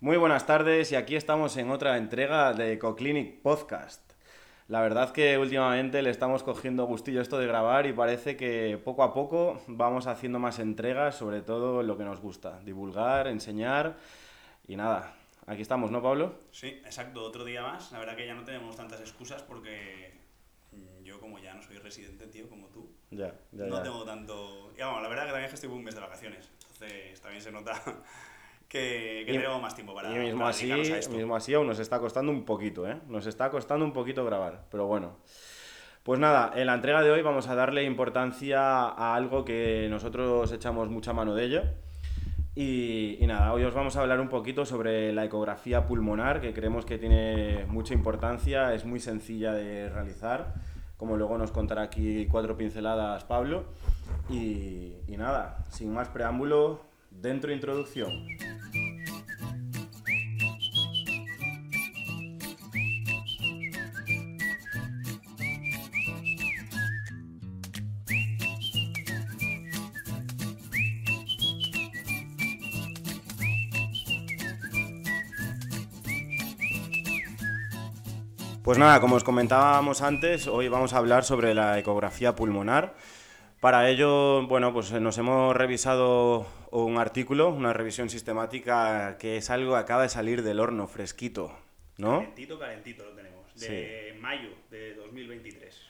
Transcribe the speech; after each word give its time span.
Muy 0.00 0.16
buenas 0.16 0.46
tardes 0.46 0.92
y 0.92 0.96
aquí 0.96 1.16
estamos 1.16 1.56
en 1.56 1.70
otra 1.70 1.96
entrega 1.96 2.52
de 2.52 2.74
EcoClinic 2.74 3.40
Podcast. 3.40 4.12
La 4.68 4.80
verdad 4.80 5.12
que 5.12 5.36
últimamente 5.38 6.02
le 6.02 6.10
estamos 6.10 6.42
cogiendo 6.42 6.84
gustillo 6.86 7.20
esto 7.20 7.38
de 7.38 7.46
grabar 7.46 7.86
y 7.86 7.92
parece 7.92 8.36
que 8.36 8.80
poco 8.82 9.02
a 9.02 9.12
poco 9.12 9.60
vamos 9.66 10.06
haciendo 10.06 10.38
más 10.38 10.58
entregas, 10.58 11.16
sobre 11.16 11.42
todo 11.42 11.82
lo 11.82 11.96
que 11.98 12.04
nos 12.04 12.20
gusta, 12.20 12.60
divulgar, 12.60 13.26
enseñar 13.28 13.96
y 14.66 14.76
nada. 14.76 15.14
Aquí 15.46 15.60
estamos, 15.62 15.90
¿no, 15.90 16.02
Pablo? 16.02 16.34
Sí, 16.50 16.68
exacto, 16.84 17.22
otro 17.22 17.44
día 17.44 17.62
más. 17.62 17.92
La 17.92 17.98
verdad 17.98 18.16
que 18.16 18.26
ya 18.26 18.34
no 18.34 18.44
tenemos 18.44 18.74
tantas 18.76 19.00
excusas 19.00 19.42
porque 19.42 20.18
mm, 20.72 21.02
yo 21.04 21.20
como 21.20 21.38
ya 21.38 21.52
no 21.52 21.62
soy 21.62 21.76
residente, 21.76 22.26
tío, 22.28 22.48
como 22.48 22.68
tú, 22.68 22.90
Ya, 23.10 23.34
ya, 23.52 23.64
no 23.66 23.76
ya. 23.76 23.82
tengo 23.82 24.04
tanto... 24.04 24.72
Y 24.76 24.80
vamos, 24.80 25.02
la 25.02 25.08
verdad 25.08 25.24
que 25.24 25.30
también 25.32 25.44
es 25.44 25.50
que 25.50 25.54
estoy 25.56 25.70
un 25.70 25.84
mes 25.84 25.94
de 25.94 26.00
vacaciones, 26.00 26.50
entonces 26.62 27.20
también 27.20 27.42
se 27.42 27.52
nota 27.52 27.74
que, 28.68 29.22
que 29.26 29.32
Y- 29.32 29.36
tenemos 29.36 29.60
más 29.62 29.74
tiempo 29.74 29.94
para, 29.94 30.10
Y 30.14 30.18
mismo 30.18 30.38
para 30.40 30.50
así, 30.50 30.66
dedicarnos 30.66 30.90
a 30.96 30.98
esto. 30.98 31.16
mismo 31.16 31.36
así 31.36 31.54
aún 31.54 31.66
nos 31.66 31.78
está 31.78 31.98
costando 32.00 32.32
un 32.32 32.44
poquito, 32.44 32.88
¿eh? 32.88 32.96
Nos 33.08 33.26
está 33.26 33.50
costando 33.50 33.84
un 33.84 33.92
poquito 33.92 34.24
grabar, 34.24 34.64
pero 34.70 34.86
bueno. 34.86 35.16
Pues 36.02 36.20
nada, 36.20 36.52
en 36.54 36.66
la 36.66 36.74
entrega 36.74 37.02
de 37.02 37.10
hoy 37.10 37.22
vamos 37.22 37.48
a 37.48 37.54
darle 37.54 37.84
importancia 37.84 38.60
a 38.60 39.14
algo 39.14 39.44
que 39.44 39.86
nosotros 39.88 40.52
echamos 40.52 40.88
mucha 40.90 41.12
mano 41.14 41.34
de 41.34 41.44
ello. 41.44 41.62
Y, 42.56 43.16
y 43.20 43.26
nada, 43.26 43.52
hoy 43.52 43.64
os 43.64 43.74
vamos 43.74 43.96
a 43.96 44.00
hablar 44.02 44.20
un 44.20 44.28
poquito 44.28 44.64
sobre 44.64 45.12
la 45.12 45.24
ecografía 45.24 45.86
pulmonar, 45.86 46.40
que 46.40 46.52
creemos 46.52 46.84
que 46.84 46.98
tiene 46.98 47.64
mucha 47.68 47.94
importancia, 47.94 48.74
es 48.74 48.84
muy 48.84 49.00
sencilla 49.00 49.52
de 49.52 49.88
realizar, 49.88 50.54
como 50.96 51.16
luego 51.16 51.36
nos 51.36 51.50
contará 51.50 51.82
aquí 51.82 52.26
cuatro 52.30 52.56
pinceladas 52.56 53.24
Pablo. 53.24 53.64
Y, 54.30 54.92
y 55.08 55.16
nada, 55.16 55.64
sin 55.70 55.92
más 55.92 56.08
preámbulo, 56.10 56.80
dentro 57.10 57.50
introducción. 57.52 58.26
Pues 78.74 78.80
nada, 78.80 79.00
como 79.00 79.14
os 79.14 79.22
comentábamos 79.22 80.02
antes, 80.02 80.48
hoy 80.48 80.66
vamos 80.66 80.94
a 80.94 80.98
hablar 80.98 81.22
sobre 81.22 81.54
la 81.54 81.78
ecografía 81.78 82.34
pulmonar. 82.34 82.94
Para 83.60 83.88
ello, 83.88 84.48
bueno, 84.48 84.72
pues 84.72 84.90
nos 84.90 85.16
hemos 85.16 85.54
revisado 85.54 86.44
un 86.72 86.98
artículo, 86.98 87.50
una 87.50 87.72
revisión 87.72 88.10
sistemática 88.10 89.16
que 89.16 89.36
es 89.36 89.48
algo 89.50 89.74
que 89.74 89.78
acaba 89.78 90.02
de 90.02 90.08
salir 90.08 90.42
del 90.42 90.58
horno 90.58 90.88
fresquito, 90.88 91.56
¿no? 91.98 92.18
Calentito, 92.18 92.58
calentito 92.58 93.04
lo 93.04 93.12
tenemos, 93.12 93.54
de 93.54 94.18
mayo 94.20 94.48
de 94.72 94.96
2023. 94.96 95.80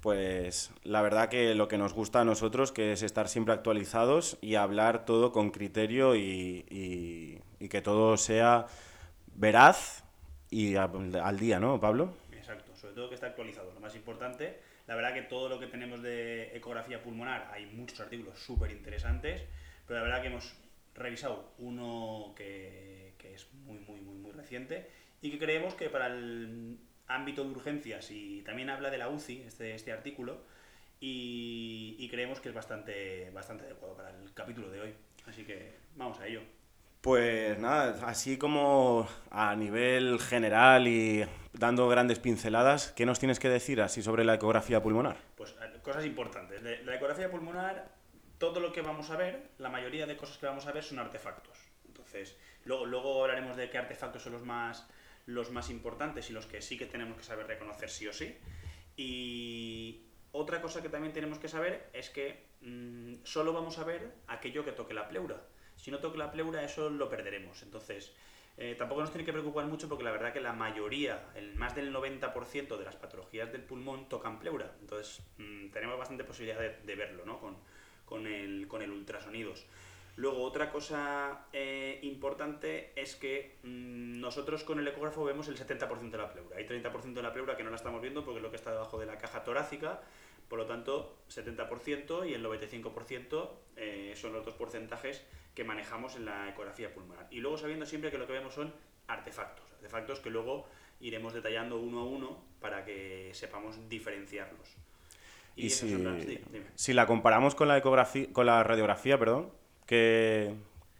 Pues 0.00 0.70
la 0.84 1.02
verdad 1.02 1.28
que 1.28 1.54
lo 1.54 1.68
que 1.68 1.76
nos 1.76 1.92
gusta 1.92 2.22
a 2.22 2.24
nosotros 2.24 2.72
que 2.72 2.92
es 2.92 3.02
estar 3.02 3.28
siempre 3.28 3.52
actualizados 3.52 4.38
y 4.40 4.54
hablar 4.54 5.04
todo 5.04 5.32
con 5.32 5.50
criterio 5.50 6.16
y, 6.16 6.64
y- 6.70 7.40
y 7.60 7.68
que 7.68 7.82
todo 7.82 8.16
sea 8.16 8.64
veraz 9.34 10.02
y 10.48 10.76
al 10.76 11.38
día, 11.38 11.60
¿no, 11.60 11.78
Pablo? 11.78 12.14
Sobre 12.92 13.00
todo 13.00 13.08
que 13.08 13.14
está 13.14 13.28
actualizado, 13.28 13.72
lo 13.72 13.80
más 13.80 13.96
importante. 13.96 14.60
La 14.86 14.94
verdad 14.94 15.14
que 15.14 15.22
todo 15.22 15.48
lo 15.48 15.58
que 15.58 15.66
tenemos 15.66 16.02
de 16.02 16.54
ecografía 16.54 17.02
pulmonar, 17.02 17.50
hay 17.50 17.64
muchos 17.64 17.98
artículos 18.00 18.38
súper 18.38 18.70
interesantes, 18.70 19.46
pero 19.86 20.00
la 20.00 20.04
verdad 20.04 20.20
que 20.20 20.26
hemos 20.26 20.54
revisado 20.94 21.54
uno 21.56 22.34
que, 22.36 23.14
que 23.16 23.32
es 23.32 23.50
muy, 23.54 23.78
muy, 23.78 24.02
muy, 24.02 24.16
muy 24.16 24.32
reciente 24.32 24.90
y 25.22 25.30
que 25.30 25.38
creemos 25.38 25.74
que 25.74 25.88
para 25.88 26.08
el 26.08 26.80
ámbito 27.06 27.44
de 27.44 27.50
urgencias 27.52 28.10
y 28.10 28.42
también 28.42 28.68
habla 28.68 28.90
de 28.90 28.98
la 28.98 29.08
UCI, 29.08 29.40
este, 29.40 29.74
este 29.74 29.90
artículo, 29.90 30.44
y, 31.00 31.96
y 31.98 32.08
creemos 32.10 32.40
que 32.40 32.50
es 32.50 32.54
bastante, 32.54 33.30
bastante 33.30 33.64
adecuado 33.64 33.96
para 33.96 34.10
el 34.10 34.34
capítulo 34.34 34.70
de 34.70 34.82
hoy. 34.82 34.94
Así 35.26 35.44
que 35.44 35.76
vamos 35.96 36.20
a 36.20 36.26
ello. 36.26 36.42
Pues 37.02 37.58
nada, 37.58 38.06
así 38.06 38.38
como 38.38 39.08
a 39.32 39.56
nivel 39.56 40.20
general 40.20 40.86
y 40.86 41.26
dando 41.52 41.88
grandes 41.88 42.20
pinceladas, 42.20 42.92
¿qué 42.92 43.04
nos 43.06 43.18
tienes 43.18 43.40
que 43.40 43.48
decir 43.48 43.80
así 43.80 44.04
sobre 44.04 44.24
la 44.24 44.34
ecografía 44.34 44.80
pulmonar? 44.80 45.16
Pues 45.34 45.50
eh, 45.60 45.80
cosas 45.82 46.06
importantes. 46.06 46.62
La 46.62 46.94
ecografía 46.94 47.28
pulmonar, 47.28 47.90
todo 48.38 48.60
lo 48.60 48.72
que 48.72 48.82
vamos 48.82 49.10
a 49.10 49.16
ver, 49.16 49.50
la 49.58 49.68
mayoría 49.68 50.06
de 50.06 50.16
cosas 50.16 50.38
que 50.38 50.46
vamos 50.46 50.68
a 50.68 50.72
ver 50.72 50.84
son 50.84 51.00
artefactos. 51.00 51.58
Entonces, 51.88 52.36
luego, 52.66 52.86
luego 52.86 53.22
hablaremos 53.22 53.56
de 53.56 53.68
qué 53.68 53.78
artefactos 53.78 54.22
son 54.22 54.34
los 54.34 54.42
más, 54.42 54.86
los 55.26 55.50
más 55.50 55.70
importantes 55.70 56.30
y 56.30 56.32
los 56.32 56.46
que 56.46 56.62
sí 56.62 56.78
que 56.78 56.86
tenemos 56.86 57.16
que 57.16 57.24
saber 57.24 57.48
reconocer 57.48 57.90
sí 57.90 58.06
o 58.06 58.12
sí. 58.12 58.38
Y 58.96 60.04
otra 60.30 60.62
cosa 60.62 60.80
que 60.82 60.88
también 60.88 61.12
tenemos 61.12 61.40
que 61.40 61.48
saber 61.48 61.90
es 61.94 62.10
que 62.10 62.46
mm, 62.60 63.24
solo 63.24 63.52
vamos 63.52 63.78
a 63.78 63.84
ver 63.84 64.14
aquello 64.28 64.64
que 64.64 64.70
toque 64.70 64.94
la 64.94 65.08
pleura. 65.08 65.42
Si 65.82 65.90
no 65.90 65.98
toque 65.98 66.16
la 66.16 66.30
pleura, 66.30 66.62
eso 66.62 66.90
lo 66.90 67.08
perderemos. 67.08 67.60
Entonces, 67.64 68.12
eh, 68.56 68.76
tampoco 68.78 69.00
nos 69.00 69.10
tiene 69.10 69.24
que 69.24 69.32
preocupar 69.32 69.66
mucho 69.66 69.88
porque 69.88 70.04
la 70.04 70.12
verdad 70.12 70.32
que 70.32 70.40
la 70.40 70.52
mayoría, 70.52 71.20
el 71.34 71.56
más 71.56 71.74
del 71.74 71.92
90% 71.92 72.78
de 72.78 72.84
las 72.84 72.94
patologías 72.94 73.50
del 73.50 73.62
pulmón 73.62 74.08
tocan 74.08 74.38
pleura. 74.38 74.70
Entonces, 74.80 75.20
mm, 75.38 75.70
tenemos 75.70 75.98
bastante 75.98 76.22
posibilidad 76.22 76.60
de, 76.60 76.94
verlo, 76.94 77.26
¿no? 77.26 77.40
Con, 77.40 77.56
con 78.04 78.28
el, 78.28 78.68
con 78.68 78.80
el 78.80 78.92
ultrasonidos. 78.92 79.66
Luego, 80.14 80.44
otra 80.44 80.70
cosa 80.70 81.46
eh, 81.52 81.98
importante 82.02 82.92
es 82.94 83.16
que 83.16 83.56
mm, 83.64 84.20
nosotros 84.20 84.62
con 84.62 84.78
el 84.78 84.86
ecógrafo 84.86 85.24
vemos 85.24 85.48
el 85.48 85.58
70% 85.58 86.10
de 86.10 86.18
la 86.18 86.32
pleura. 86.32 86.58
Hay 86.58 86.64
30% 86.64 87.12
de 87.12 87.22
la 87.22 87.32
pleura 87.32 87.56
que 87.56 87.64
no 87.64 87.70
la 87.70 87.76
estamos 87.76 88.00
viendo 88.00 88.24
porque 88.24 88.36
es 88.38 88.42
lo 88.44 88.50
que 88.50 88.56
está 88.56 88.70
debajo 88.70 89.00
de 89.00 89.06
la 89.06 89.18
caja 89.18 89.42
torácica. 89.42 90.00
Por 90.52 90.58
lo 90.58 90.66
tanto, 90.66 91.16
70% 91.30 92.28
y 92.28 92.34
el 92.34 92.44
95% 92.44 93.48
eh, 93.76 94.12
son 94.14 94.34
los 94.34 94.44
dos 94.44 94.52
porcentajes 94.52 95.24
que 95.54 95.64
manejamos 95.64 96.14
en 96.16 96.26
la 96.26 96.46
ecografía 96.50 96.92
pulmonar. 96.92 97.26
Y 97.30 97.40
luego 97.40 97.56
sabiendo 97.56 97.86
siempre 97.86 98.10
que 98.10 98.18
lo 98.18 98.26
que 98.26 98.34
vemos 98.34 98.52
son 98.52 98.70
artefactos, 99.06 99.64
artefactos 99.72 100.20
que 100.20 100.28
luego 100.28 100.68
iremos 101.00 101.32
detallando 101.32 101.80
uno 101.80 102.00
a 102.00 102.04
uno 102.04 102.44
para 102.60 102.84
que 102.84 103.30
sepamos 103.32 103.88
diferenciarlos. 103.88 104.76
Y 105.56 105.70
si, 105.70 105.96
las- 105.96 106.26
dime. 106.26 106.66
si 106.74 106.92
la 106.92 107.06
comparamos 107.06 107.54
con 107.54 107.66
la 107.68 107.78
ecografía, 107.78 108.26
con 108.30 108.44
la 108.44 108.62
radiografía, 108.62 109.18
perdón, 109.18 109.50
¿qué, 109.86 110.52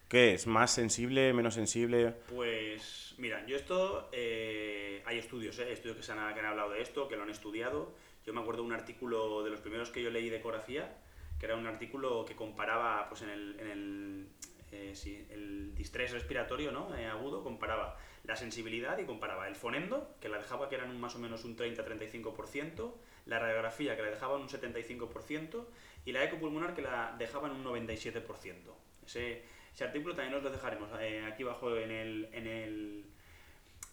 qué 0.09 0.33
es? 0.33 0.47
¿Más 0.47 0.71
sensible, 0.71 1.31
menos 1.31 1.53
sensible? 1.53 2.15
Pues 2.35 3.13
mira, 3.19 3.45
yo 3.45 3.55
esto, 3.55 4.09
eh, 4.13 5.03
hay 5.05 5.19
estudios, 5.19 5.59
¿eh? 5.59 5.71
estudios 5.71 5.97
que, 5.97 6.01
se 6.01 6.11
han, 6.11 6.33
que 6.33 6.39
han 6.39 6.47
hablado 6.47 6.71
de 6.71 6.81
esto, 6.81 7.07
que 7.07 7.15
lo 7.15 7.21
han 7.21 7.29
estudiado. 7.29 7.91
Yo 8.25 8.33
me 8.33 8.41
acuerdo 8.41 8.61
de 8.61 8.67
un 8.67 8.73
artículo 8.73 9.43
de 9.43 9.49
los 9.49 9.59
primeros 9.59 9.89
que 9.91 10.01
yo 10.01 10.09
leí 10.09 10.29
de 10.29 10.37
ecografía, 10.37 10.97
que 11.39 11.45
era 11.45 11.55
un 11.55 11.67
artículo 11.67 12.25
que 12.25 12.35
comparaba 12.35 13.07
pues 13.09 13.21
en 13.21 13.29
el, 13.29 13.59
en 13.59 13.67
el, 13.69 14.27
eh, 14.71 14.91
sí, 14.95 15.25
el 15.29 15.75
distrés 15.75 16.11
respiratorio 16.11 16.71
¿no? 16.71 16.95
Eh, 16.95 17.05
agudo, 17.07 17.43
comparaba 17.43 17.97
la 18.23 18.35
sensibilidad 18.37 18.97
y 18.99 19.05
comparaba 19.05 19.47
el 19.49 19.55
fonendo, 19.55 20.15
que 20.21 20.29
la 20.29 20.37
dejaba 20.37 20.69
que 20.69 20.75
eran 20.75 20.89
un- 20.89 21.01
más 21.01 21.15
o 21.15 21.19
menos 21.19 21.43
un 21.43 21.57
30-35%, 21.57 22.95
la 23.25 23.39
radiografía 23.39 23.95
que 23.95 24.01
la 24.01 24.09
dejaba 24.09 24.35
en 24.37 24.43
un 24.43 24.49
75% 24.49 25.67
y 26.05 26.11
la 26.13 26.23
ecopulmonar 26.23 26.73
que 26.73 26.81
la 26.81 27.15
dejaba 27.17 27.47
en 27.49 27.55
un 27.55 27.63
97%. 27.65 28.73
Ese, 29.05 29.43
ese 29.73 29.83
artículo 29.83 30.15
también 30.15 30.35
os 30.37 30.43
lo 30.43 30.49
dejaremos 30.51 30.89
eh, 31.01 31.25
aquí 31.25 31.43
abajo 31.43 31.75
en 31.77 31.91
el, 31.91 32.29
en 32.31 32.47
el 32.47 33.05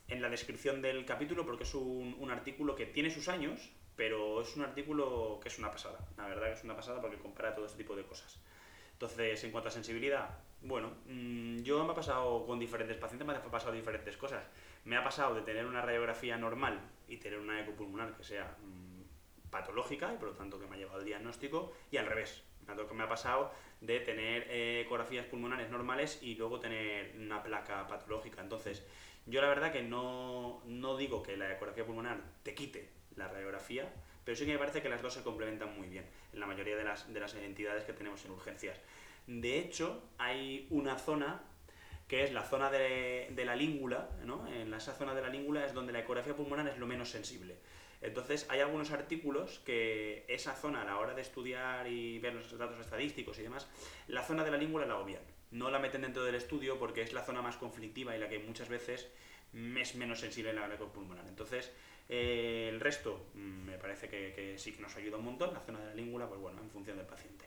en 0.09 0.21
la 0.23 0.29
descripción 0.29 0.83
del 0.83 1.05
capítulo 1.05 1.47
porque 1.47 1.63
es 1.63 1.73
un, 1.75 2.17
un 2.19 2.31
artículo 2.33 2.75
que 2.75 2.85
tiene 2.87 3.11
sus 3.11 3.29
años, 3.29 3.71
pero 4.01 4.41
es 4.41 4.57
un 4.57 4.63
artículo 4.63 5.39
que 5.43 5.51
es 5.51 5.59
una 5.59 5.71
pasada. 5.71 5.99
La 6.17 6.27
verdad 6.27 6.47
que 6.47 6.53
es 6.55 6.65
una 6.65 6.75
pasada 6.75 7.03
porque 7.03 7.19
compara 7.19 7.55
todo 7.55 7.67
este 7.67 7.77
tipo 7.77 7.95
de 7.95 8.03
cosas. 8.03 8.41
Entonces, 8.95 9.45
en 9.45 9.51
cuanto 9.51 9.69
a 9.69 9.71
sensibilidad, 9.71 10.39
bueno, 10.63 10.93
mm, 11.05 11.59
yo 11.59 11.85
me 11.85 11.93
ha 11.93 11.95
pasado 11.95 12.47
con 12.47 12.59
diferentes 12.59 12.97
pacientes, 12.97 13.29
me 13.29 13.35
ha 13.35 13.43
pasado 13.43 13.75
diferentes 13.75 14.17
cosas. 14.17 14.43
Me 14.87 14.97
ha 14.97 15.05
pasado 15.05 15.35
de 15.35 15.43
tener 15.43 15.67
una 15.67 15.83
radiografía 15.83 16.39
normal 16.39 16.81
y 17.09 17.19
tener 17.19 17.39
una 17.39 17.61
ecopulmonar 17.61 18.17
que 18.17 18.25
sea 18.25 18.57
mm, 18.63 19.51
patológica 19.51 20.15
y 20.15 20.17
por 20.17 20.29
lo 20.29 20.35
tanto 20.35 20.59
que 20.59 20.67
me 20.67 20.77
ha 20.77 20.79
llevado 20.79 21.01
el 21.01 21.05
diagnóstico, 21.05 21.75
y 21.91 21.99
al 21.99 22.07
revés. 22.07 22.43
Me 22.95 23.03
ha 23.03 23.09
pasado 23.09 23.53
de 23.83 24.01
tener 24.01 24.47
eh, 24.49 24.81
ecografías 24.87 25.27
pulmonares 25.27 25.69
normales 25.71 26.21
y 26.23 26.37
luego 26.37 26.59
tener 26.59 27.15
una 27.19 27.43
placa 27.43 27.87
patológica. 27.87 28.41
Entonces, 28.41 28.83
yo 29.27 29.43
la 29.43 29.49
verdad 29.49 29.71
que 29.71 29.83
no, 29.83 30.63
no 30.65 30.97
digo 30.97 31.23
que 31.23 31.37
la 31.37 31.53
ecografía 31.53 31.85
pulmonar 31.85 32.23
te 32.43 32.55
quite 32.55 33.00
la 33.17 33.29
radiografía, 33.29 33.93
pero 34.25 34.37
sí 34.37 34.47
que 34.47 34.53
me 34.53 34.59
parece 34.59 34.83
que 34.83 34.89
las 34.89 35.03
dos 35.03 35.15
se 35.15 35.23
complementan 35.23 35.77
muy 35.77 35.89
bien 35.89 36.05
en 36.33 36.41
la 36.41 36.47
mayoría 36.47 36.77
de 36.77 36.85
las, 36.85 37.13
de 37.13 37.21
las 37.21 37.35
entidades 37.35 37.85
que 37.85 37.93
tenemos 37.93 38.25
en 38.25 38.31
urgencias. 38.33 38.79
De 39.27 39.59
hecho, 39.59 40.03
hay 40.19 40.67
una 40.71 40.99
zona 40.99 41.43
que 42.09 42.25
es 42.25 42.33
la 42.33 42.43
zona 42.43 42.71
de, 42.71 43.29
de 43.31 43.45
la 43.45 43.55
língula, 43.55 44.11
¿no? 44.25 44.47
En 44.49 44.75
esa 44.75 44.95
zona 44.95 45.15
de 45.15 45.23
la 45.23 45.29
língula 45.29 45.65
es 45.65 45.73
donde 45.73 45.93
la 45.93 46.01
ecografía 46.01 46.35
pulmonar 46.35 46.67
es 46.67 46.79
lo 46.79 46.87
menos 46.87 47.09
sensible. 47.11 47.57
Entonces, 48.01 48.47
hay 48.49 48.61
algunos 48.61 48.91
artículos 48.91 49.61
que 49.61 50.25
esa 50.27 50.55
zona, 50.55 50.83
a 50.83 50.85
la 50.85 50.99
hora 50.99 51.15
de 51.15 51.23
estudiar 51.23 51.87
y 51.87 52.19
ver 52.19 52.35
los 52.35 52.57
datos 52.57 52.81
estadísticos 52.81 53.39
y 53.39 53.43
demás, 53.43 53.69
la 54.09 54.23
zona 54.23 54.43
de 54.43 54.51
la 54.51 54.57
língula 54.57 54.87
la 54.87 54.99
obvian. 54.99 55.23
no 55.51 55.71
la 55.71 55.79
meten 55.79 56.03
dentro 56.03 56.25
del 56.25 56.35
estudio 56.35 56.79
porque 56.79 57.03
es 57.03 57.13
la 57.13 57.25
zona 57.25 57.43
más 57.43 57.57
conflictiva 57.57 58.17
y 58.17 58.21
la 58.21 58.29
que 58.29 58.39
muchas 58.39 58.69
veces 58.69 59.09
es 59.53 59.95
menos 59.97 60.21
sensible 60.21 60.51
en 60.51 60.57
la 60.57 60.69
pulmonar. 60.79 61.27
Entonces, 61.27 61.73
eh, 62.11 62.69
el 62.71 62.81
resto 62.81 63.27
mm, 63.35 63.65
me 63.65 63.79
parece 63.79 64.09
que, 64.09 64.55
sí 64.59 64.73
que 64.73 64.83
nos 64.83 64.95
ayuda 64.97 65.17
un 65.17 65.25
montón, 65.25 65.55
la 65.55 65.61
zona 65.61 65.79
de 65.79 65.87
la 65.87 65.95
língula, 65.95 66.29
pues 66.29 66.41
bueno, 66.41 66.61
en 66.61 66.71
función 66.71 66.97
del 66.97 67.07
paciente. 67.07 67.47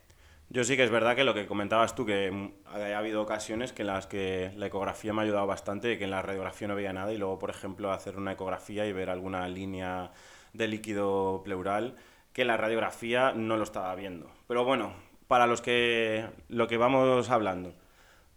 Yo 0.49 0.63
sí 0.63 0.75
que 0.75 0.83
es 0.83 0.89
verdad 0.89 1.15
que 1.15 1.23
lo 1.23 1.33
que 1.33 1.45
comentabas 1.45 1.95
tú, 1.95 2.05
que 2.05 2.31
mm, 2.31 2.51
ha 2.65 2.97
habido 2.97 3.21
ocasiones 3.21 3.73
que 3.73 3.83
en 3.83 3.87
las 3.87 4.07
que 4.07 4.51
la 4.55 4.67
ecografía 4.67 5.13
me 5.13 5.21
ha 5.21 5.25
ayudado 5.25 5.45
bastante, 5.45 5.97
que 5.97 6.05
en 6.05 6.11
la 6.11 6.21
radiografía 6.21 6.67
no 6.67 6.75
veía 6.75 6.93
nada 6.93 7.13
y 7.13 7.17
luego, 7.17 7.39
por 7.39 7.49
ejemplo, 7.49 7.91
hacer 7.91 8.17
una 8.17 8.31
ecografía 8.31 8.85
y 8.85 8.93
ver 8.93 9.09
alguna 9.09 9.47
línea 9.47 10.11
de 10.53 10.67
líquido 10.67 11.41
pleural 11.43 11.95
que 12.33 12.45
la 12.45 12.57
radiografía 12.57 13.33
no 13.33 13.57
lo 13.57 13.63
estaba 13.63 13.93
viendo. 13.95 14.31
Pero 14.47 14.65
bueno, 14.65 14.93
para 15.27 15.47
los 15.47 15.61
que 15.61 16.27
lo 16.49 16.67
que 16.67 16.77
vamos 16.77 17.29
hablando, 17.29 17.73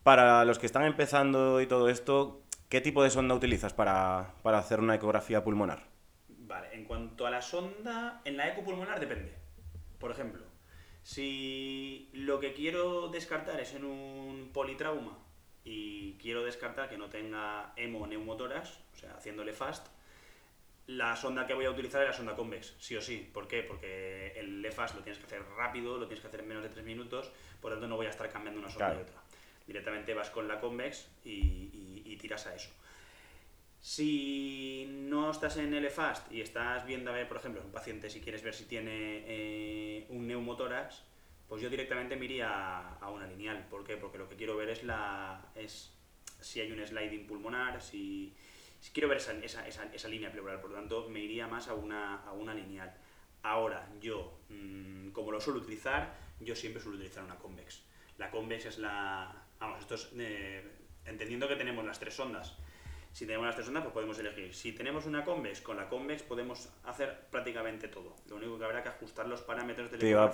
para 0.02 0.44
los 0.44 0.58
que 0.58 0.66
están 0.66 0.84
empezando 0.84 1.60
y 1.60 1.66
todo 1.66 1.88
esto, 1.88 2.42
¿qué 2.68 2.80
tipo 2.80 3.02
de 3.02 3.10
sonda 3.10 3.34
utilizas 3.34 3.74
para, 3.74 4.32
hacer 4.44 4.80
una 4.80 4.94
ecografía 4.94 5.42
pulmonar? 5.44 5.95
Vale, 6.46 6.68
en 6.72 6.84
cuanto 6.84 7.26
a 7.26 7.30
la 7.30 7.42
sonda, 7.42 8.20
en 8.24 8.36
la 8.36 8.48
eco 8.48 8.62
pulmonar 8.62 9.00
depende. 9.00 9.34
Por 9.98 10.12
ejemplo, 10.12 10.44
si 11.02 12.08
lo 12.12 12.38
que 12.38 12.52
quiero 12.52 13.08
descartar 13.08 13.60
es 13.60 13.74
en 13.74 13.84
un 13.84 14.50
politrauma 14.52 15.18
y 15.64 16.14
quiero 16.14 16.44
descartar 16.44 16.88
que 16.88 16.98
no 16.98 17.08
tenga 17.10 17.72
hemo 17.76 18.06
neumotoras, 18.06 18.78
o 18.94 18.96
sea, 18.96 19.14
haciéndole 19.16 19.52
fast, 19.52 19.88
la 20.86 21.16
sonda 21.16 21.48
que 21.48 21.54
voy 21.54 21.64
a 21.64 21.70
utilizar 21.70 22.02
es 22.02 22.08
la 22.08 22.14
sonda 22.14 22.36
convex, 22.36 22.74
sí 22.78 22.94
o 22.94 23.02
sí. 23.02 23.28
¿Por 23.32 23.48
qué? 23.48 23.64
Porque 23.64 24.32
el 24.36 24.64
EFAS 24.64 24.94
lo 24.94 25.02
tienes 25.02 25.18
que 25.18 25.26
hacer 25.26 25.42
rápido, 25.56 25.98
lo 25.98 26.06
tienes 26.06 26.20
que 26.20 26.28
hacer 26.28 26.40
en 26.40 26.48
menos 26.48 26.62
de 26.62 26.68
3 26.68 26.84
minutos, 26.84 27.32
por 27.60 27.72
lo 27.72 27.76
tanto 27.76 27.88
no 27.88 27.96
voy 27.96 28.06
a 28.06 28.10
estar 28.10 28.28
cambiando 28.30 28.60
una 28.60 28.70
sonda 28.70 28.94
y 28.94 29.02
otra. 29.02 29.20
Directamente 29.66 30.14
vas 30.14 30.30
con 30.30 30.46
la 30.46 30.60
convex 30.60 31.08
y, 31.24 32.16
tiras 32.20 32.46
a 32.46 32.54
eso. 32.54 32.70
Si 33.86 34.84
no 34.88 35.30
estás 35.30 35.58
en 35.58 35.72
el 35.72 35.84
EFAST 35.84 36.32
y 36.32 36.40
estás 36.40 36.84
viendo 36.84 37.12
a 37.12 37.14
ver, 37.14 37.28
por 37.28 37.36
ejemplo, 37.36 37.62
un 37.64 37.70
paciente, 37.70 38.10
si 38.10 38.20
quieres 38.20 38.42
ver 38.42 38.52
si 38.52 38.64
tiene 38.64 39.22
eh, 39.28 40.06
un 40.08 40.26
neumotórax, 40.26 41.04
pues 41.48 41.62
yo 41.62 41.70
directamente 41.70 42.16
me 42.16 42.24
iría 42.24 42.96
a, 42.98 43.10
una 43.10 43.28
lineal. 43.28 43.64
¿Por 43.70 43.84
qué? 43.84 43.96
Porque 43.96 44.18
lo 44.18 44.28
que 44.28 44.34
quiero 44.34 44.56
ver 44.56 44.70
es, 44.70 44.82
la, 44.82 45.52
es 45.54 45.94
si 46.40 46.60
hay 46.60 46.72
un 46.72 46.84
sliding 46.84 47.28
pulmonar, 47.28 47.80
si, 47.80 48.34
quiero 48.92 49.08
ver 49.08 49.18
esa, 49.18 49.34
esa, 49.34 49.64
esa, 49.68 50.08
línea 50.08 50.32
pleural, 50.32 50.60
por 50.60 50.70
lo 50.70 50.76
tanto 50.78 51.08
me 51.08 51.20
iría 51.20 51.46
más 51.46 51.68
a 51.68 51.74
una, 51.74 52.22
a 52.22 52.32
una 52.32 52.54
lineal. 52.54 52.92
Ahora, 53.44 53.88
yo, 54.00 54.40
mm, 54.48 55.10
como 55.10 55.30
lo 55.30 55.40
suelo 55.40 55.60
utilizar, 55.60 56.12
yo 56.40 56.56
siempre 56.56 56.82
suelo 56.82 56.96
utilizar 56.96 57.22
una 57.22 57.36
convex. 57.36 57.84
La 58.18 58.32
convex 58.32 58.66
es 58.66 58.78
la... 58.78 59.44
Vamos, 59.60 59.78
esto 59.78 59.94
es... 59.94 60.10
Eh, 60.18 60.72
entendiendo 61.04 61.46
que 61.46 61.54
tenemos 61.54 61.84
las 61.84 62.00
tres 62.00 62.14
sondas, 62.14 62.56
si 63.16 63.24
tenemos 63.24 63.46
las 63.46 63.54
tres 63.54 63.68
ondas, 63.68 63.82
pues 63.82 63.94
podemos 63.94 64.18
elegir. 64.18 64.52
Si 64.52 64.72
tenemos 64.72 65.06
una 65.06 65.24
convex, 65.24 65.62
con 65.62 65.78
la 65.78 65.88
convex 65.88 66.22
podemos 66.22 66.68
hacer 66.84 67.18
prácticamente 67.30 67.88
todo. 67.88 68.14
Lo 68.28 68.36
único 68.36 68.58
que 68.58 68.64
habrá 68.66 68.82
que 68.82 68.90
ajustar 68.90 69.26
los 69.26 69.40
parámetros 69.40 69.90
del 69.90 70.00
te 70.00 70.10
iba, 70.10 70.22
a 70.22 70.30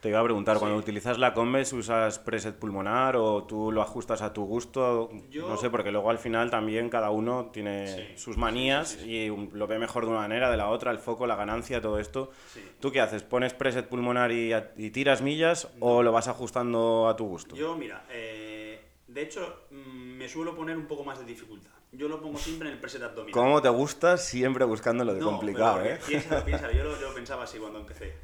te 0.00 0.10
iba 0.10 0.20
a 0.20 0.22
preguntar, 0.22 0.60
cuando 0.60 0.76
utilizas 0.76 1.18
la 1.18 1.34
convex, 1.34 1.72
¿usas 1.72 2.20
preset 2.20 2.54
pulmonar 2.54 3.16
o 3.16 3.42
tú 3.42 3.72
lo 3.72 3.82
ajustas 3.82 4.22
a 4.22 4.32
tu 4.32 4.44
gusto? 4.44 5.10
No 5.34 5.56
sé, 5.56 5.70
porque 5.70 5.90
luego 5.90 6.08
al 6.08 6.18
final 6.18 6.52
también 6.52 6.88
cada 6.88 7.10
uno 7.10 7.50
tiene 7.52 8.16
sus 8.16 8.36
manías 8.36 9.02
y 9.04 9.26
lo 9.26 9.66
ve 9.66 9.80
mejor 9.80 10.04
de 10.04 10.12
una 10.12 10.20
manera, 10.20 10.52
de 10.52 10.56
la 10.56 10.68
otra, 10.68 10.92
el 10.92 11.00
foco, 11.00 11.26
la 11.26 11.34
ganancia, 11.34 11.80
todo 11.80 11.98
esto. 11.98 12.30
¿Tú 12.78 12.92
qué 12.92 13.00
haces? 13.00 13.24
¿Pones 13.24 13.54
preset 13.54 13.88
pulmonar 13.88 14.30
y, 14.30 14.90
tiras 14.92 15.20
millas 15.20 15.66
o 15.80 16.04
lo 16.04 16.12
vas 16.12 16.28
ajustando 16.28 17.08
a 17.08 17.16
tu 17.16 17.26
gusto? 17.26 17.56
Yo, 17.56 17.74
mira, 17.74 18.04
eh, 18.08 18.80
de 19.08 19.20
hecho, 19.20 19.64
mm, 19.72 20.16
me 20.16 20.28
suelo 20.28 20.54
poner 20.54 20.76
un 20.76 20.86
poco 20.86 21.02
más 21.02 21.18
de 21.18 21.24
dificultad 21.24 21.79
yo 21.92 22.08
lo 22.08 22.20
pongo 22.20 22.38
siempre 22.38 22.68
en 22.68 22.74
el 22.74 22.80
preset 22.80 23.02
abdominal. 23.02 23.32
¿Cómo 23.32 23.60
te 23.60 23.68
gusta 23.68 24.16
siempre 24.16 24.64
buscando 24.64 25.04
lo 25.04 25.14
de 25.14 25.20
complicado, 25.20 25.84
eh? 25.84 25.98
Piénsalo, 26.06 26.44
piénsalo. 26.44 26.72
Yo 26.72 26.84
lo, 26.84 27.14
pensaba 27.14 27.44
así 27.44 27.58
cuando 27.58 27.80
empecé. 27.80 28.14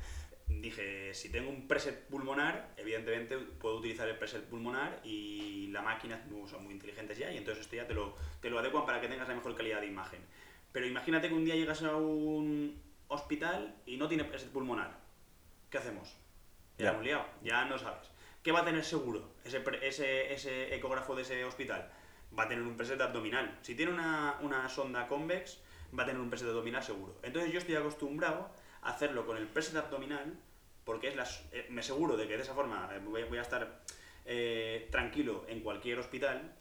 Dije, 0.46 1.12
si 1.12 1.30
tengo 1.30 1.50
un 1.50 1.66
preset 1.66 2.06
pulmonar, 2.06 2.72
evidentemente 2.76 3.36
puedo 3.36 3.78
utilizar 3.78 4.08
el 4.08 4.16
preset 4.16 4.44
pulmonar 4.44 5.00
y 5.02 5.68
la 5.68 5.82
máquina 5.82 6.24
son 6.48 6.64
muy 6.64 6.74
inteligentes 6.74 7.18
ya 7.18 7.32
y 7.32 7.36
entonces 7.36 7.64
esto 7.64 7.76
ya 7.76 7.86
te 7.86 7.94
lo, 7.94 8.14
te 8.40 8.48
lo 8.48 8.58
adecuan 8.60 8.86
para 8.86 9.00
que 9.00 9.08
tengas 9.08 9.28
la 9.28 9.34
mejor 9.34 9.54
calidad 9.56 9.80
de 9.80 9.88
imagen. 9.88 10.20
Pero 10.70 10.86
imagínate 10.86 11.28
que 11.28 11.34
un 11.34 11.44
día 11.44 11.56
llegas 11.56 11.82
a 11.82 11.96
un 11.96 12.80
hospital 13.08 13.74
y 13.86 13.96
no 13.96 14.08
tiene 14.08 14.24
preset 14.24 14.50
pulmonar. 14.50 15.00
¿Qué 15.70 15.78
hacemos? 15.78 16.14
Ya, 16.78 16.90
hemos 16.90 17.02
liado, 17.02 17.26
ya 17.42 17.64
no 17.64 17.78
sabes. 17.78 18.08
¿Qué 18.42 18.52
va 18.52 18.60
a 18.60 18.64
tener 18.64 18.84
seguro 18.84 19.32
ese, 19.44 19.64
ese, 19.82 20.32
ese 20.32 20.74
ecógrafo 20.76 21.16
de 21.16 21.22
ese 21.22 21.44
hospital? 21.44 21.90
Va 22.38 22.44
a 22.44 22.48
tener 22.48 22.64
un 22.64 22.76
preset 22.76 23.00
abdominal. 23.00 23.58
Si 23.62 23.74
tiene 23.74 23.92
una, 23.92 24.68
sonda 24.68 25.06
convex, 25.08 25.58
va 25.96 26.02
a 26.02 26.06
tener 26.06 26.20
un 26.20 26.30
preset 26.30 26.48
abdominal 26.48 26.82
seguro. 26.82 27.18
Entonces 27.22 27.52
yo 27.52 27.58
estoy 27.58 27.76
acostumbrado 27.76 28.50
a 28.82 28.90
hacerlo 28.90 29.26
con 29.26 29.36
el 29.36 29.46
preset 29.46 29.76
abdominal, 29.76 30.38
porque 30.84 31.08
es 31.08 31.16
las, 31.16 31.44
eh, 31.52 31.66
me 31.70 31.80
aseguro 31.80 32.16
de 32.16 32.28
que 32.28 32.36
de 32.36 32.42
esa 32.42 32.54
forma 32.54 32.88
eh, 32.92 33.00
voy, 33.00 33.38
a 33.38 33.42
estar 33.42 33.82
eh, 34.24 34.88
tranquilo 34.90 35.44
en 35.48 35.60
cualquier 35.60 35.98
hospital, 35.98 36.54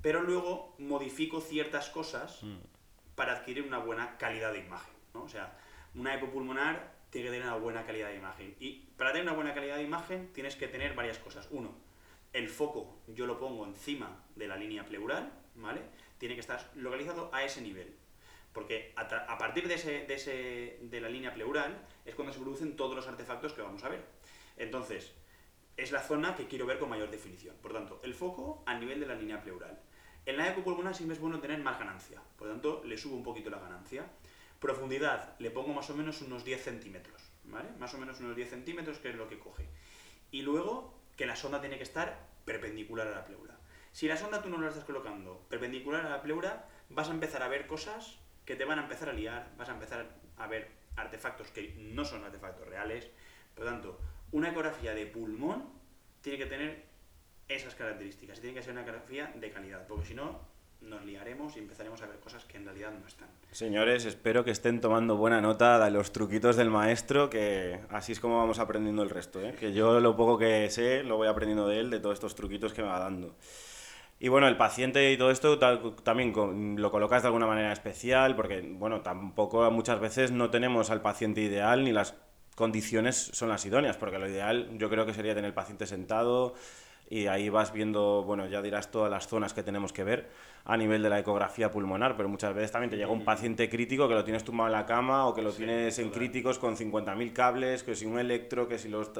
pero 0.00 0.22
luego 0.22 0.74
modifico 0.78 1.40
ciertas 1.40 1.90
cosas 1.90 2.42
mm. 2.42 2.56
para 3.14 3.32
adquirir 3.32 3.64
una 3.64 3.78
buena 3.78 4.16
calidad 4.16 4.52
de 4.52 4.60
imagen. 4.60 4.94
O 5.14 5.28
sea, 5.28 5.58
una 5.94 6.14
ecopulmonar 6.14 6.98
tiene 7.10 7.26
que 7.26 7.32
tener 7.32 7.46
una 7.46 7.56
buena 7.56 7.84
calidad 7.84 8.08
de 8.08 8.16
imagen. 8.16 8.54
Y 8.60 8.86
para 8.96 9.12
tener 9.12 9.26
una 9.26 9.34
buena 9.34 9.54
calidad 9.54 9.76
de 9.76 9.82
imagen 9.82 10.32
tienes 10.32 10.56
que 10.56 10.68
tener 10.68 10.94
varias 10.94 11.18
cosas. 11.18 11.48
Uno, 11.50 11.74
el 12.38 12.48
foco 12.48 13.00
yo 13.08 13.26
lo 13.26 13.38
pongo 13.38 13.66
encima 13.66 14.24
de 14.36 14.46
la 14.46 14.56
línea 14.56 14.86
pleural, 14.86 15.32
¿vale? 15.56 15.82
Tiene 16.18 16.34
que 16.34 16.40
estar 16.40 16.70
localizado 16.76 17.30
a 17.32 17.42
ese 17.42 17.60
nivel. 17.60 17.96
Porque 18.52 18.92
a, 18.96 19.38
partir 19.38 19.68
de, 19.68 19.74
ese, 19.74 20.06
de, 20.06 20.14
ese, 20.14 20.78
de 20.80 21.00
la 21.00 21.08
línea 21.08 21.34
pleural 21.34 21.84
es 22.04 22.14
cuando 22.14 22.32
se 22.32 22.40
producen 22.40 22.76
todos 22.76 22.94
los 22.94 23.06
artefactos 23.06 23.52
que 23.52 23.62
vamos 23.62 23.82
a 23.84 23.88
ver. 23.88 24.04
Entonces, 24.56 25.12
es 25.76 25.92
la 25.92 26.00
zona 26.00 26.34
que 26.34 26.46
quiero 26.46 26.66
ver 26.66 26.78
con 26.78 26.88
mayor 26.88 27.10
definición. 27.10 27.56
Por 27.60 27.72
tanto, 27.72 28.00
el 28.04 28.14
foco 28.14 28.62
a 28.66 28.78
nivel 28.78 29.00
de 29.00 29.06
la 29.06 29.14
línea 29.14 29.42
pleural. 29.42 29.80
En 30.24 30.36
la 30.36 30.48
ecopulmonar 30.48 30.94
siempre 30.94 31.14
es 31.14 31.20
bueno 31.20 31.40
tener 31.40 31.60
más 31.60 31.78
ganancia. 31.78 32.22
Por 32.36 32.48
tanto, 32.48 32.82
le 32.84 32.96
subo 32.96 33.16
un 33.16 33.22
poquito 33.22 33.50
la 33.50 33.58
ganancia. 33.58 34.06
Profundidad, 34.60 35.36
le 35.38 35.50
pongo 35.50 35.72
más 35.72 35.90
o 35.90 35.94
menos 35.94 36.22
unos 36.22 36.44
10 36.44 36.62
centímetros. 36.62 37.22
¿Vale? 37.44 37.70
Más 37.78 37.94
o 37.94 37.98
menos 37.98 38.20
unos 38.20 38.36
10 38.36 38.50
centímetros, 38.50 38.98
que 38.98 39.10
es 39.10 39.16
lo 39.16 39.28
que 39.28 39.38
coge. 39.38 39.68
Y 40.30 40.42
luego 40.42 40.97
que 41.18 41.26
la 41.26 41.36
sonda 41.36 41.60
tiene 41.60 41.76
que 41.76 41.82
estar 41.82 42.16
perpendicular 42.46 43.08
a 43.08 43.10
la 43.10 43.24
pleura. 43.26 43.58
Si 43.92 44.06
la 44.06 44.16
sonda 44.16 44.40
tú 44.40 44.48
no 44.48 44.58
la 44.58 44.68
estás 44.68 44.84
colocando 44.84 45.44
perpendicular 45.50 46.06
a 46.06 46.10
la 46.10 46.22
pleura, 46.22 46.66
vas 46.88 47.08
a 47.08 47.12
empezar 47.12 47.42
a 47.42 47.48
ver 47.48 47.66
cosas 47.66 48.18
que 48.46 48.54
te 48.54 48.64
van 48.64 48.78
a 48.78 48.82
empezar 48.82 49.08
a 49.10 49.12
liar, 49.12 49.50
vas 49.58 49.68
a 49.68 49.72
empezar 49.72 50.06
a 50.38 50.46
ver 50.46 50.70
artefactos 50.96 51.48
que 51.48 51.74
no 51.76 52.04
son 52.04 52.24
artefactos 52.24 52.66
reales. 52.68 53.10
Por 53.54 53.64
lo 53.64 53.70
tanto, 53.70 54.00
una 54.30 54.50
ecografía 54.50 54.94
de 54.94 55.06
pulmón 55.06 55.68
tiene 56.22 56.38
que 56.38 56.46
tener 56.46 56.84
esas 57.48 57.74
características, 57.74 58.40
tiene 58.40 58.54
que 58.54 58.62
ser 58.62 58.72
una 58.72 58.82
ecografía 58.82 59.32
de 59.34 59.50
calidad, 59.50 59.86
porque 59.88 60.06
si 60.06 60.14
no, 60.14 60.40
nos 60.80 61.04
liaremos 61.04 61.56
y 61.56 61.60
empezaremos 61.60 62.00
a 62.02 62.06
ver 62.06 62.18
cosas 62.18 62.44
que 62.44 62.56
en 62.56 62.64
realidad 62.64 62.90
no 62.90 63.06
están. 63.06 63.28
Señores, 63.50 64.04
espero 64.04 64.44
que 64.44 64.50
estén 64.50 64.80
tomando 64.80 65.16
buena 65.16 65.40
nota 65.40 65.84
de 65.84 65.90
los 65.90 66.12
truquitos 66.12 66.56
del 66.56 66.70
maestro, 66.70 67.30
que 67.30 67.80
así 67.90 68.12
es 68.12 68.20
como 68.20 68.38
vamos 68.38 68.58
aprendiendo 68.58 69.02
el 69.02 69.10
resto. 69.10 69.40
¿eh? 69.40 69.54
Que 69.58 69.72
yo 69.72 70.00
lo 70.00 70.16
poco 70.16 70.38
que 70.38 70.70
sé 70.70 71.02
lo 71.02 71.16
voy 71.16 71.28
aprendiendo 71.28 71.66
de 71.66 71.80
él, 71.80 71.90
de 71.90 72.00
todos 72.00 72.14
estos 72.14 72.34
truquitos 72.34 72.72
que 72.72 72.82
me 72.82 72.88
va 72.88 72.98
dando. 72.98 73.34
Y 74.20 74.28
bueno, 74.28 74.48
el 74.48 74.56
paciente 74.56 75.12
y 75.12 75.16
todo 75.16 75.30
esto 75.30 75.58
también 76.02 76.34
lo 76.76 76.90
colocas 76.90 77.22
de 77.22 77.28
alguna 77.28 77.46
manera 77.46 77.72
especial, 77.72 78.34
porque 78.34 78.60
bueno, 78.62 79.00
tampoco 79.00 79.70
muchas 79.70 80.00
veces 80.00 80.32
no 80.32 80.50
tenemos 80.50 80.90
al 80.90 81.02
paciente 81.02 81.40
ideal 81.40 81.84
ni 81.84 81.92
las 81.92 82.14
condiciones 82.56 83.30
son 83.32 83.48
las 83.48 83.64
idóneas, 83.64 83.96
porque 83.96 84.18
lo 84.18 84.28
ideal 84.28 84.76
yo 84.76 84.90
creo 84.90 85.06
que 85.06 85.14
sería 85.14 85.34
tener 85.34 85.46
el 85.46 85.54
paciente 85.54 85.86
sentado, 85.86 86.54
y 87.10 87.26
ahí 87.26 87.48
vas 87.48 87.72
viendo, 87.72 88.22
bueno, 88.22 88.46
ya 88.46 88.60
dirás 88.60 88.90
todas 88.90 89.10
las 89.10 89.28
zonas 89.28 89.54
que 89.54 89.62
tenemos 89.62 89.92
que 89.92 90.04
ver 90.04 90.28
a 90.64 90.76
nivel 90.76 91.02
de 91.02 91.08
la 91.08 91.18
ecografía 91.18 91.70
pulmonar, 91.70 92.16
pero 92.16 92.28
muchas 92.28 92.54
veces 92.54 92.70
también 92.70 92.90
te 92.90 92.96
llega 92.96 93.10
un 93.10 93.24
paciente 93.24 93.70
crítico 93.70 94.06
que 94.06 94.14
lo 94.14 94.24
tienes 94.24 94.44
tumbado 94.44 94.68
en 94.68 94.74
la 94.74 94.84
cama 94.84 95.26
o 95.26 95.34
que 95.34 95.40
lo 95.40 95.50
tienes 95.50 95.98
en 95.98 96.10
críticos 96.10 96.58
con 96.58 96.76
50.000 96.76 97.32
cables, 97.32 97.82
que 97.82 97.94
si 97.94 98.04
un 98.04 98.18
electro, 98.18 98.68
que 98.68 98.78
si 98.78 98.90
los... 98.90 99.10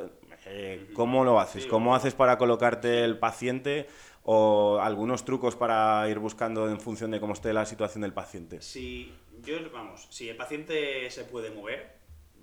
Eh, 0.45 0.90
¿Cómo 0.92 1.25
lo 1.25 1.40
haces? 1.40 1.66
¿Cómo 1.66 1.95
haces 1.95 2.14
para 2.14 2.37
colocarte 2.37 3.04
el 3.04 3.18
paciente 3.18 3.87
o 4.25 4.78
algunos 4.78 5.25
trucos 5.25 5.57
para 5.57 6.07
ir 6.11 6.18
buscando 6.18 6.68
en 6.68 6.78
función 6.78 7.11
de 7.11 7.21
cómo 7.21 7.33
esté 7.33 7.54
la 7.54 7.64
situación 7.64 8.02
del 8.02 8.12
paciente? 8.12 8.61
Si, 8.61 9.14
yo, 9.42 9.57
vamos, 9.73 10.07
si 10.11 10.28
el 10.28 10.37
paciente 10.37 11.11
se 11.11 11.25
puede 11.25 11.50
mover, 11.50 11.95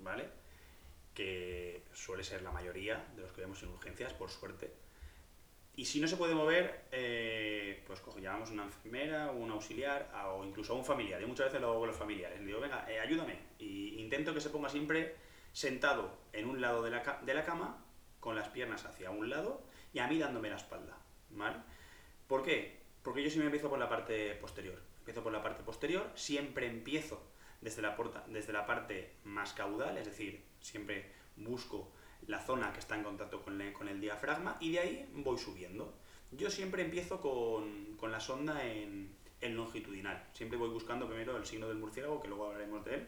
¿vale? 0.02 0.24
Que 1.14 1.84
suele 1.92 2.24
ser 2.24 2.42
la 2.42 2.50
mayoría 2.50 3.06
de 3.14 3.22
los 3.22 3.30
que 3.30 3.42
vemos 3.42 3.62
en 3.62 3.68
urgencias, 3.68 4.12
por 4.12 4.30
suerte, 4.30 4.85
y 5.76 5.84
si 5.84 6.00
no 6.00 6.08
se 6.08 6.16
puede 6.16 6.34
mover, 6.34 6.86
eh, 6.90 7.82
pues 7.86 8.00
cojo, 8.00 8.18
llamamos 8.18 8.48
a 8.48 8.52
una 8.54 8.64
enfermera 8.64 9.30
un 9.30 9.50
auxiliar 9.50 10.10
o 10.34 10.42
incluso 10.42 10.72
a 10.72 10.76
un 10.76 10.84
familiar. 10.84 11.20
Yo 11.20 11.28
muchas 11.28 11.46
veces 11.46 11.60
lo 11.60 11.68
hago 11.68 11.80
con 11.80 11.88
los 11.88 11.96
familiares. 11.96 12.40
Le 12.40 12.46
digo, 12.46 12.60
venga, 12.60 12.90
eh, 12.90 12.98
ayúdame. 12.98 13.38
Y 13.58 14.00
intento 14.00 14.32
que 14.32 14.40
se 14.40 14.48
ponga 14.48 14.70
siempre 14.70 15.16
sentado 15.52 16.16
en 16.32 16.48
un 16.48 16.62
lado 16.62 16.82
de 16.82 16.90
la, 16.90 17.20
de 17.24 17.34
la 17.34 17.44
cama, 17.44 17.84
con 18.20 18.34
las 18.34 18.48
piernas 18.48 18.86
hacia 18.86 19.10
un 19.10 19.28
lado 19.28 19.62
y 19.92 19.98
a 19.98 20.08
mí 20.08 20.18
dándome 20.18 20.48
la 20.48 20.56
espalda. 20.56 20.98
¿vale? 21.30 21.58
¿Por 22.26 22.42
qué? 22.42 22.80
Porque 23.02 23.22
yo 23.22 23.28
siempre 23.28 23.46
empiezo 23.46 23.68
por 23.68 23.78
la 23.78 23.88
parte 23.88 24.34
posterior. 24.36 24.80
Empiezo 24.98 25.22
por 25.22 25.32
la 25.32 25.42
parte 25.42 25.62
posterior, 25.62 26.10
siempre 26.14 26.66
empiezo 26.66 27.22
desde 27.60 27.82
la, 27.82 27.96
porta, 27.96 28.24
desde 28.28 28.52
la 28.52 28.66
parte 28.66 29.12
más 29.24 29.52
caudal, 29.52 29.96
es 29.98 30.06
decir, 30.06 30.42
siempre 30.60 31.12
busco 31.36 31.92
la 32.26 32.40
zona 32.40 32.72
que 32.72 32.80
está 32.80 32.96
en 32.96 33.04
contacto 33.04 33.42
con, 33.42 33.60
con 33.72 33.88
el 33.88 34.00
diafragma 34.00 34.56
y 34.60 34.72
de 34.72 34.80
ahí 34.80 35.08
voy 35.14 35.38
subiendo. 35.38 35.94
Yo 36.32 36.50
siempre 36.50 36.82
empiezo 36.82 37.20
con, 37.20 37.96
con 37.96 38.10
la 38.10 38.20
sonda 38.20 38.66
en, 38.66 39.10
en, 39.40 39.56
longitudinal. 39.56 40.26
Siempre 40.32 40.58
voy 40.58 40.70
buscando 40.70 41.06
primero 41.06 41.36
el 41.36 41.46
signo 41.46 41.68
del 41.68 41.78
murciélago, 41.78 42.20
que 42.20 42.28
luego 42.28 42.46
hablaremos 42.46 42.84
de 42.84 42.94
él, 42.96 43.06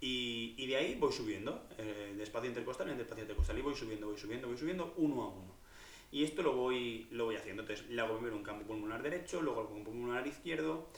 y, 0.00 0.54
y 0.56 0.66
de 0.66 0.76
ahí 0.76 0.94
voy 0.94 1.12
subiendo, 1.12 1.66
eh, 1.78 2.14
de 2.16 2.22
espacio 2.22 2.48
intercostal 2.48 2.90
en 2.90 3.00
espacio 3.00 3.24
intercostal, 3.24 3.58
y 3.58 3.62
voy 3.62 3.74
subiendo, 3.74 4.06
voy 4.06 4.18
subiendo, 4.18 4.48
voy 4.48 4.58
subiendo, 4.58 4.94
uno 4.96 5.22
a 5.22 5.28
uno. 5.28 5.54
Y 6.12 6.24
esto 6.24 6.42
lo 6.42 6.54
voy, 6.54 7.08
lo 7.10 7.24
voy 7.24 7.36
haciendo. 7.36 7.62
Entonces, 7.62 7.88
le 7.88 8.00
hago 8.00 8.14
primero 8.16 8.36
un 8.36 8.42
campo 8.42 8.66
pulmonar 8.66 9.02
derecho, 9.02 9.40
luego 9.40 9.62
el 9.62 9.68
campo 9.68 9.90
pulmonar 9.90 10.26
izquierdo, 10.26 10.88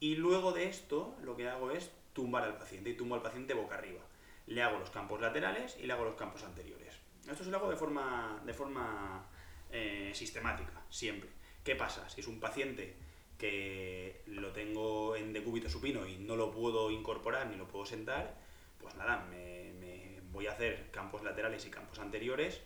y 0.00 0.14
luego 0.16 0.52
de 0.52 0.68
esto 0.68 1.16
lo 1.22 1.36
que 1.36 1.48
hago 1.48 1.70
es 1.70 1.90
tumbar 2.12 2.44
al 2.44 2.56
paciente, 2.56 2.90
y 2.90 2.94
tumbo 2.94 3.16
al 3.16 3.22
paciente 3.22 3.52
boca 3.52 3.76
arriba. 3.76 4.00
Le 4.46 4.62
hago 4.62 4.78
los 4.78 4.90
campos 4.90 5.20
laterales 5.20 5.76
y 5.82 5.86
le 5.86 5.92
hago 5.92 6.04
los 6.04 6.14
campos 6.14 6.44
anteriores. 6.44 6.85
Esto 7.30 7.44
se 7.44 7.50
lo 7.50 7.56
hago 7.56 7.70
de 7.70 7.76
forma, 7.76 8.40
de 8.44 8.54
forma 8.54 9.26
eh, 9.70 10.12
sistemática, 10.14 10.84
siempre. 10.88 11.28
¿Qué 11.64 11.74
pasa? 11.74 12.08
Si 12.08 12.20
es 12.20 12.26
un 12.28 12.38
paciente 12.38 12.94
que 13.38 14.22
lo 14.26 14.52
tengo 14.52 15.16
en 15.16 15.32
decúbito 15.32 15.68
supino 15.68 16.06
y 16.06 16.16
no 16.16 16.36
lo 16.36 16.50
puedo 16.50 16.90
incorporar 16.90 17.48
ni 17.48 17.56
lo 17.56 17.66
puedo 17.66 17.84
sentar, 17.84 18.38
pues 18.80 18.94
nada, 18.94 19.26
me, 19.28 19.72
me 19.80 20.20
voy 20.30 20.46
a 20.46 20.52
hacer 20.52 20.90
campos 20.90 21.24
laterales 21.24 21.66
y 21.66 21.70
campos 21.70 21.98
anteriores. 21.98 22.62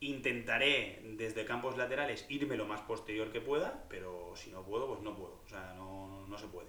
Intentaré 0.00 1.00
desde 1.16 1.44
campos 1.44 1.76
laterales 1.76 2.26
irme 2.28 2.56
lo 2.56 2.66
más 2.66 2.82
posterior 2.82 3.32
que 3.32 3.40
pueda, 3.40 3.84
pero 3.88 4.34
si 4.36 4.50
no 4.50 4.62
puedo, 4.62 4.86
pues 4.86 5.00
no 5.00 5.16
puedo. 5.16 5.40
O 5.44 5.48
sea, 5.48 5.74
no, 5.74 6.26
no 6.28 6.38
se 6.38 6.46
puede. 6.46 6.68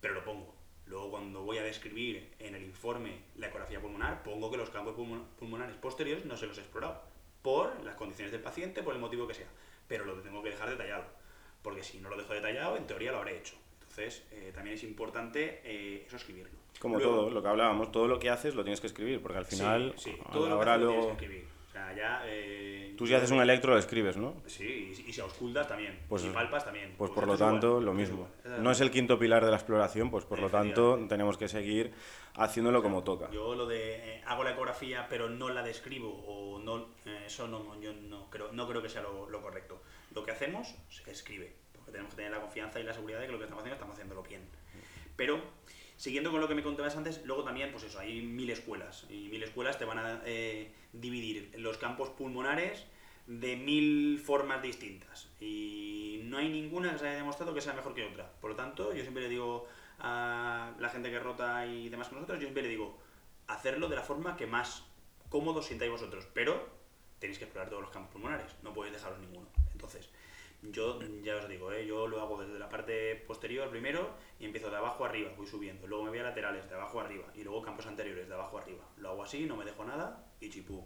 Pero 0.00 0.14
lo 0.14 0.24
pongo. 0.24 0.59
Luego, 0.90 1.10
cuando 1.10 1.42
voy 1.42 1.58
a 1.58 1.62
describir 1.62 2.34
en 2.40 2.56
el 2.56 2.64
informe 2.64 3.20
la 3.36 3.46
ecografía 3.46 3.80
pulmonar, 3.80 4.24
pongo 4.24 4.50
que 4.50 4.56
los 4.56 4.70
campos 4.70 4.96
pulmonares 5.38 5.76
posteriores 5.76 6.24
no 6.26 6.36
se 6.36 6.48
los 6.48 6.58
he 6.58 6.62
explorado, 6.62 7.00
por 7.42 7.80
las 7.84 7.94
condiciones 7.94 8.32
del 8.32 8.42
paciente, 8.42 8.82
por 8.82 8.94
el 8.94 9.00
motivo 9.00 9.28
que 9.28 9.34
sea. 9.34 9.46
Pero 9.86 10.04
lo 10.04 10.14
tengo 10.14 10.42
que 10.42 10.50
dejar 10.50 10.68
detallado, 10.68 11.04
porque 11.62 11.84
si 11.84 11.98
no 12.00 12.10
lo 12.10 12.16
dejo 12.16 12.34
detallado, 12.34 12.76
en 12.76 12.88
teoría 12.88 13.12
lo 13.12 13.18
habré 13.18 13.38
hecho. 13.38 13.54
Entonces, 13.82 14.26
eh, 14.32 14.50
también 14.52 14.74
es 14.74 14.82
importante 14.82 15.60
eh, 15.62 16.02
eso 16.08 16.16
escribirlo. 16.16 16.58
Como 16.80 16.98
todo, 16.98 17.30
lo 17.30 17.40
que 17.40 17.48
hablábamos, 17.48 17.92
todo 17.92 18.08
lo 18.08 18.18
que 18.18 18.28
haces 18.28 18.56
lo 18.56 18.64
tienes 18.64 18.80
que 18.80 18.88
escribir, 18.88 19.22
porque 19.22 19.38
al 19.38 19.46
final, 19.46 19.94
sí, 19.96 20.10
sí, 20.10 20.18
todo 20.32 20.48
lo 20.48 20.58
que 20.58 20.70
haces 20.70 20.82
lo 20.82 20.90
tienes 20.90 21.06
que 21.06 21.12
escribir 21.12 21.60
ya, 21.94 22.22
eh, 22.26 22.89
Tú 23.00 23.06
si 23.06 23.14
haces 23.14 23.30
un 23.30 23.40
electro 23.40 23.72
lo 23.72 23.78
escribes, 23.78 24.18
¿no? 24.18 24.34
Sí, 24.44 24.92
y, 25.06 25.10
si 25.10 25.22
auscultas 25.22 25.66
también, 25.66 26.00
pues, 26.06 26.22
y 26.22 26.28
palpas 26.28 26.66
también. 26.66 26.92
Pues, 26.98 27.10
por 27.10 27.26
lo 27.26 27.38
tanto, 27.38 27.80
lo 27.80 27.94
mismo. 27.94 28.28
No 28.58 28.70
es 28.70 28.82
el 28.82 28.90
quinto 28.90 29.18
pilar 29.18 29.42
de 29.42 29.50
la 29.50 29.56
exploración, 29.56 30.10
pues 30.10 30.26
por 30.26 30.38
lo 30.38 30.50
tanto 30.50 31.06
tenemos 31.08 31.38
que 31.38 31.48
seguir 31.48 31.94
haciéndolo 32.34 32.82
como 32.82 33.02
toca. 33.02 33.30
Yo 33.30 33.54
lo 33.54 33.64
de 33.64 34.16
eh, 34.16 34.22
hago 34.26 34.44
la 34.44 34.50
ecografía 34.50 35.06
pero 35.08 35.30
no 35.30 35.48
la 35.48 35.62
describo 35.62 36.10
o 36.10 36.58
no, 36.58 36.88
eh, 37.06 37.22
eso 37.24 37.48
no, 37.48 37.80
yo 37.80 37.94
no 37.94 38.28
creo, 38.28 38.52
no 38.52 38.68
creo 38.68 38.82
que 38.82 38.90
sea 38.90 39.00
lo, 39.00 39.30
lo, 39.30 39.40
correcto. 39.40 39.80
Lo 40.14 40.22
que 40.22 40.32
hacemos 40.32 40.74
se 40.90 41.10
escribe, 41.10 41.54
porque 41.72 41.92
tenemos 41.92 42.10
que 42.10 42.16
tener 42.16 42.32
la 42.32 42.42
confianza 42.42 42.80
y 42.80 42.82
la 42.82 42.92
seguridad 42.92 43.20
de 43.20 43.26
que 43.28 43.32
lo 43.32 43.38
que 43.38 43.44
estamos 43.44 43.62
haciendo 43.62 43.76
estamos 43.76 43.94
haciéndolo 43.94 44.22
bien. 44.22 44.42
Pero 45.16 45.40
Siguiendo 46.00 46.30
con 46.30 46.40
lo 46.40 46.48
que 46.48 46.54
me 46.54 46.62
contabas 46.62 46.96
antes, 46.96 47.20
luego 47.26 47.44
también, 47.44 47.72
pues 47.72 47.84
eso, 47.84 47.98
hay 47.98 48.22
mil 48.22 48.48
escuelas. 48.48 49.04
Y 49.10 49.28
mil 49.28 49.42
escuelas 49.42 49.76
te 49.76 49.84
van 49.84 49.98
a 49.98 50.22
eh, 50.24 50.72
dividir 50.94 51.52
los 51.58 51.76
campos 51.76 52.08
pulmonares 52.08 52.86
de 53.30 53.56
mil 53.56 54.18
formas 54.18 54.60
distintas. 54.60 55.28
Y 55.38 56.22
no 56.24 56.38
hay 56.38 56.48
ninguna 56.48 56.92
que 56.92 56.98
se 56.98 57.06
haya 57.06 57.18
demostrado 57.18 57.54
que 57.54 57.60
sea 57.60 57.74
mejor 57.74 57.94
que 57.94 58.04
otra. 58.04 58.28
Por 58.40 58.50
lo 58.50 58.56
tanto, 58.56 58.92
yo 58.92 59.02
siempre 59.02 59.22
le 59.22 59.28
digo 59.28 59.68
a 60.00 60.72
la 60.80 60.88
gente 60.88 61.10
que 61.10 61.20
rota 61.20 61.64
y 61.64 61.88
demás 61.88 62.08
con 62.08 62.16
nosotros, 62.16 62.40
yo 62.40 62.46
siempre 62.46 62.64
le 62.64 62.68
digo, 62.70 62.98
hacerlo 63.46 63.88
de 63.88 63.94
la 63.94 64.02
forma 64.02 64.36
que 64.36 64.48
más 64.48 64.84
cómodo 65.28 65.62
sintáis 65.62 65.92
vosotros. 65.92 66.26
Pero 66.34 66.68
tenéis 67.20 67.38
que 67.38 67.44
explorar 67.44 67.70
todos 67.70 67.82
los 67.82 67.92
campos 67.92 68.10
pulmonares, 68.12 68.52
no 68.64 68.72
podéis 68.72 68.94
dejaros 68.94 69.20
ninguno. 69.20 69.46
Entonces, 69.70 70.10
yo 70.62 70.98
ya 71.22 71.36
os 71.36 71.48
digo, 71.48 71.70
¿eh? 71.72 71.86
yo 71.86 72.08
lo 72.08 72.20
hago 72.20 72.42
desde 72.42 72.58
la 72.58 72.68
parte 72.68 73.14
posterior 73.14 73.70
primero 73.70 74.10
y 74.40 74.44
empiezo 74.44 74.70
de 74.70 74.76
abajo 74.76 75.04
arriba, 75.04 75.30
voy 75.36 75.46
subiendo. 75.46 75.86
Luego 75.86 76.02
me 76.02 76.10
voy 76.10 76.18
a 76.18 76.24
laterales, 76.24 76.68
de 76.68 76.74
abajo 76.74 77.00
arriba. 77.00 77.26
Y 77.36 77.44
luego 77.44 77.62
campos 77.62 77.86
anteriores, 77.86 78.26
de 78.26 78.34
abajo 78.34 78.58
arriba. 78.58 78.84
Lo 78.96 79.10
hago 79.10 79.22
así, 79.22 79.46
no 79.46 79.56
me 79.56 79.64
dejo 79.64 79.84
nada 79.84 80.26
y 80.40 80.50
chipú. 80.50 80.84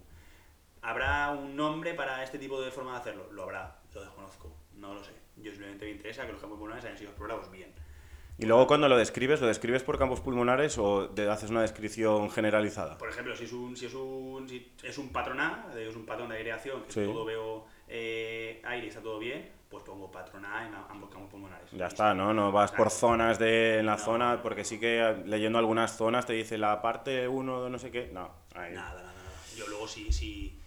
¿Habrá 0.85 1.31
un 1.31 1.57
nombre 1.57 1.95
para 1.95 2.23
este 2.23 2.39
tipo 2.39 2.61
de 2.61 2.71
forma 2.71 2.93
de 2.93 2.99
hacerlo? 2.99 3.33
Lo 3.33 3.45
habrá, 3.45 3.75
lo 3.95 4.03
desconozco, 4.03 4.55
no 4.75 4.93
lo 4.93 5.03
sé. 5.03 5.13
Yo 5.37 5.51
simplemente 5.51 5.87
me 5.87 5.93
interesa 5.93 6.27
que 6.27 6.33
los 6.33 6.41
campos 6.41 6.59
pulmonares 6.59 6.85
hayan 6.85 6.99
sido 6.99 7.11
explorados 7.11 7.51
bien. 7.51 7.73
Y 8.37 8.45
luego 8.45 8.67
cuando 8.67 8.89
lo 8.89 8.99
describes, 8.99 9.41
¿lo 9.41 9.47
describes 9.47 9.83
por 9.83 9.99
campos 9.99 10.21
pulmonares 10.21 10.77
o 10.77 11.09
te 11.09 11.27
haces 11.29 11.49
una 11.49 11.63
descripción 11.63 12.31
generalizada? 12.31 12.99
Por 12.99 13.09
ejemplo, 13.09 13.35
si 13.35 13.45
es 13.45 13.53
un, 13.53 13.77
si 13.77 13.87
es 13.87 13.95
un, 13.95 14.47
si 14.47 14.73
es 14.83 14.99
un 14.99 15.09
patrón 15.11 15.41
A, 15.41 15.69
es 15.75 15.97
un 15.97 16.05
patrón 16.05 16.29
de 16.29 16.37
aireación, 16.37 16.83
que 16.83 17.07
todo 17.07 17.25
veo 17.25 17.65
eh, 17.89 18.61
aire 18.65 18.87
y 18.87 18.89
está 18.89 19.01
todo 19.01 19.19
bien, 19.19 19.51
pues 19.71 19.85
pongo 19.85 20.11
patrón 20.11 20.45
A 20.45 20.67
en 20.67 20.75
ambos 20.75 21.09
campos 21.09 21.31
pulmonares. 21.31 21.71
Ya 21.71 21.87
está, 21.87 22.13
¿no? 22.13 22.35
No 22.35 22.53
vas 22.53 22.73
por 22.73 22.91
zonas 22.91 23.39
de 23.39 23.79
en 23.79 23.87
la 23.87 23.97
zona, 23.97 24.43
porque 24.43 24.65
sí 24.65 24.79
que 24.79 25.23
leyendo 25.25 25.59
algunas 25.59 25.97
zonas 25.97 26.27
te 26.27 26.35
dice 26.35 26.59
la 26.59 26.83
parte 26.83 27.27
1 27.27 27.71
no 27.71 27.79
sé 27.79 27.91
qué. 27.91 28.11
No, 28.13 28.31
nada, 28.55 28.69
nada, 28.71 29.03
nada. 29.03 29.13
Yo 29.57 29.69
luego 29.69 29.87
sí, 29.87 30.13
sí, 30.13 30.59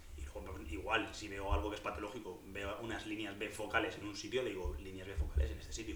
igual, 0.70 1.08
si 1.14 1.28
veo 1.28 1.54
algo 1.54 1.70
que 1.70 1.76
es 1.76 1.82
patológico, 1.82 2.42
veo 2.48 2.78
unas 2.82 3.06
líneas 3.06 3.38
B 3.38 3.50
focales 3.50 3.98
en 3.98 4.08
un 4.08 4.16
sitio, 4.16 4.44
digo 4.44 4.76
líneas 4.80 5.08
B 5.08 5.16
focales 5.16 5.52
en 5.52 5.60
este 5.60 5.74
sitio. 5.74 5.96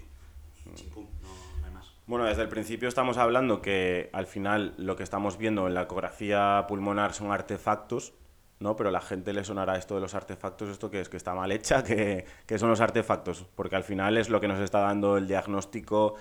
Y 0.66 0.74
chimpum, 0.76 1.08
no, 1.22 1.66
hay 1.66 1.74
más. 1.74 1.92
Bueno, 2.06 2.26
desde 2.26 2.44
el 2.44 2.50
principio 2.50 2.88
estamos 2.88 3.18
hablando 3.18 3.62
que 3.62 4.10
al 4.14 4.28
final 4.28 4.74
lo 4.78 4.96
que 4.96 5.04
estamos 5.04 5.38
viendo 5.38 5.68
en 5.68 5.74
la 5.74 5.84
ecografía 5.84 6.66
pulmonar 6.68 7.14
son 7.14 7.32
artefactos 7.32 8.14
¿no? 8.62 8.76
Pero 8.76 8.90
a 8.90 8.92
la 8.92 9.02
gente 9.02 9.34
le 9.34 9.44
sonará 9.44 9.78
esto 9.78 9.96
de 9.96 10.02
los 10.02 10.14
artefactos, 10.14 10.70
esto 10.70 10.90
que 10.90 11.02
es 11.02 11.10
que 11.10 11.18
está 11.18 11.34
mal 11.34 11.52
hecha, 11.52 11.84
que, 11.84 12.26
son 12.58 12.70
los 12.70 12.80
artefactos, 12.80 13.46
porque 13.56 13.76
al 13.76 13.84
final 13.84 14.18
es 14.18 14.30
lo 14.30 14.40
que 14.40 14.48
nos 14.48 14.60
está 14.60 14.80
dando 14.80 15.18
el 15.18 15.28
diagnóstico 15.28 16.16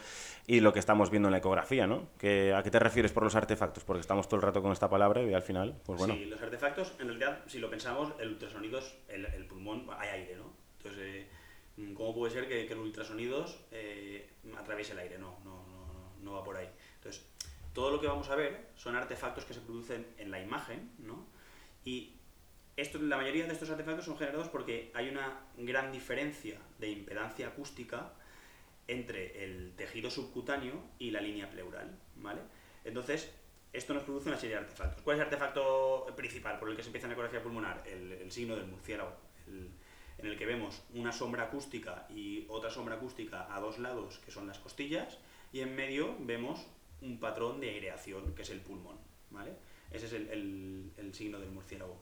y 0.46 0.60
lo 0.60 0.72
que 0.72 0.78
estamos 0.78 1.10
viendo 1.10 1.28
en 1.28 1.32
la 1.32 1.38
ecografía, 1.38 1.86
¿no? 1.86 2.08
¿Que, 2.18 2.54
¿A 2.54 2.62
qué 2.62 2.70
te 2.70 2.78
refieres 2.78 3.12
por 3.12 3.22
los 3.22 3.34
artefactos? 3.34 3.84
Porque 3.84 4.00
estamos 4.00 4.28
todo 4.28 4.36
el 4.36 4.42
rato 4.42 4.62
con 4.62 4.72
esta 4.72 4.88
palabra 4.88 5.22
y 5.22 5.32
al 5.34 5.42
final, 5.42 5.80
pues 5.84 5.98
bueno. 5.98 6.14
Sí, 6.14 6.24
los 6.24 6.40
artefactos, 6.40 6.94
en 6.98 7.08
realidad, 7.08 7.40
si 7.46 7.58
lo 7.58 7.70
pensamos, 7.70 8.12
el 8.18 8.30
ultrasonido 8.30 8.78
es 8.78 8.96
el, 9.08 9.26
el 9.26 9.46
pulmón, 9.46 9.86
hay 9.98 10.08
aire, 10.08 10.36
¿no? 10.36 10.52
Entonces, 10.78 11.26
eh, 11.78 11.94
¿cómo 11.94 12.14
puede 12.14 12.32
ser 12.32 12.48
que, 12.48 12.66
que 12.66 12.74
los 12.74 12.84
ultrasonidos 12.84 13.60
eh, 13.70 14.30
atraviese 14.58 14.92
el 14.92 15.00
aire? 15.00 15.18
No, 15.18 15.38
no, 15.44 15.66
no, 15.68 16.14
no 16.22 16.32
va 16.32 16.42
por 16.42 16.56
ahí. 16.56 16.68
Entonces, 16.96 17.26
todo 17.74 17.90
lo 17.90 18.00
que 18.00 18.06
vamos 18.06 18.28
a 18.30 18.34
ver 18.34 18.70
son 18.76 18.96
artefactos 18.96 19.44
que 19.44 19.54
se 19.54 19.60
producen 19.60 20.06
en 20.18 20.30
la 20.30 20.40
imagen, 20.40 20.90
¿no? 20.98 21.26
Y 21.84 22.19
la 23.00 23.16
mayoría 23.16 23.46
de 23.46 23.52
estos 23.52 23.70
artefactos 23.70 24.04
son 24.04 24.16
generados 24.16 24.48
porque 24.48 24.90
hay 24.94 25.08
una 25.08 25.40
gran 25.56 25.92
diferencia 25.92 26.58
de 26.78 26.90
impedancia 26.90 27.48
acústica 27.48 28.12
entre 28.86 29.44
el 29.44 29.74
tejido 29.76 30.10
subcutáneo 30.10 30.82
y 30.98 31.10
la 31.10 31.20
línea 31.20 31.48
pleural, 31.50 31.96
¿vale? 32.16 32.40
Entonces, 32.84 33.32
esto 33.72 33.94
nos 33.94 34.02
produce 34.02 34.28
una 34.28 34.38
serie 34.38 34.56
de 34.56 34.62
artefactos. 34.62 35.02
¿Cuál 35.02 35.16
es 35.16 35.20
el 35.20 35.26
artefacto 35.26 36.06
principal 36.16 36.58
por 36.58 36.70
el 36.70 36.76
que 36.76 36.82
se 36.82 36.88
empieza 36.88 37.06
la 37.06 37.12
ecografía 37.12 37.42
pulmonar? 37.42 37.84
El, 37.86 38.30
signo 38.32 38.56
del 38.56 38.66
murciélago, 38.66 39.12
en 39.46 40.26
el 40.26 40.36
que 40.36 40.46
vemos 40.46 40.82
una 40.94 41.12
sombra 41.12 41.44
acústica 41.44 42.06
y 42.10 42.46
otra 42.48 42.70
sombra 42.70 42.96
acústica 42.96 43.54
a 43.54 43.60
dos 43.60 43.78
lados, 43.78 44.18
que 44.18 44.30
son 44.30 44.46
las 44.46 44.58
costillas, 44.58 45.18
y 45.52 45.60
en 45.60 45.76
medio 45.76 46.16
vemos 46.20 46.66
un 47.00 47.20
patrón 47.20 47.60
de 47.60 47.70
aireación, 47.70 48.34
que 48.34 48.42
es 48.42 48.50
el 48.50 48.60
pulmón, 48.60 48.98
¿vale? 49.30 49.52
Ese 49.90 50.06
es 50.06 50.12
el, 50.12 50.92
el 50.96 51.14
signo 51.14 51.38
del 51.38 51.50
murciélago. 51.50 52.00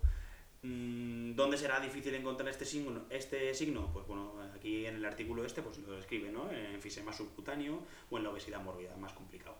Mm, 0.62 1.34
¿Dónde 1.34 1.56
será 1.56 1.78
difícil 1.78 2.14
encontrar 2.14 2.48
este 2.48 2.64
signo? 2.64 3.04
Este 3.10 3.54
signo? 3.54 3.92
Pues 3.92 4.06
bueno, 4.06 4.32
aquí 4.56 4.86
en 4.86 4.96
el 4.96 5.04
artículo 5.04 5.44
este 5.44 5.62
pues 5.62 5.78
lo 5.78 5.92
describe, 5.92 6.32
¿no? 6.32 6.50
En 6.50 6.74
enfisema 6.74 7.12
subcutáneo 7.12 7.80
o 8.10 8.18
en 8.18 8.24
la 8.24 8.30
obesidad 8.30 8.60
mórbida, 8.60 8.96
más 8.96 9.12
complicado. 9.12 9.56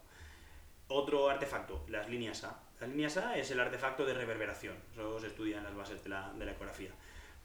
Otro 0.88 1.28
artefacto, 1.28 1.84
las 1.88 2.08
líneas 2.08 2.42
A. 2.44 2.62
Las 2.80 2.88
líneas 2.90 3.16
A 3.16 3.36
es 3.36 3.50
el 3.50 3.60
artefacto 3.60 4.04
de 4.04 4.14
reverberación, 4.14 4.76
eso 4.92 5.20
se 5.20 5.28
estudia 5.28 5.58
en 5.58 5.64
las 5.64 5.76
bases 5.76 6.02
de 6.02 6.08
la, 6.08 6.32
de 6.32 6.44
la 6.44 6.52
ecografía. 6.52 6.90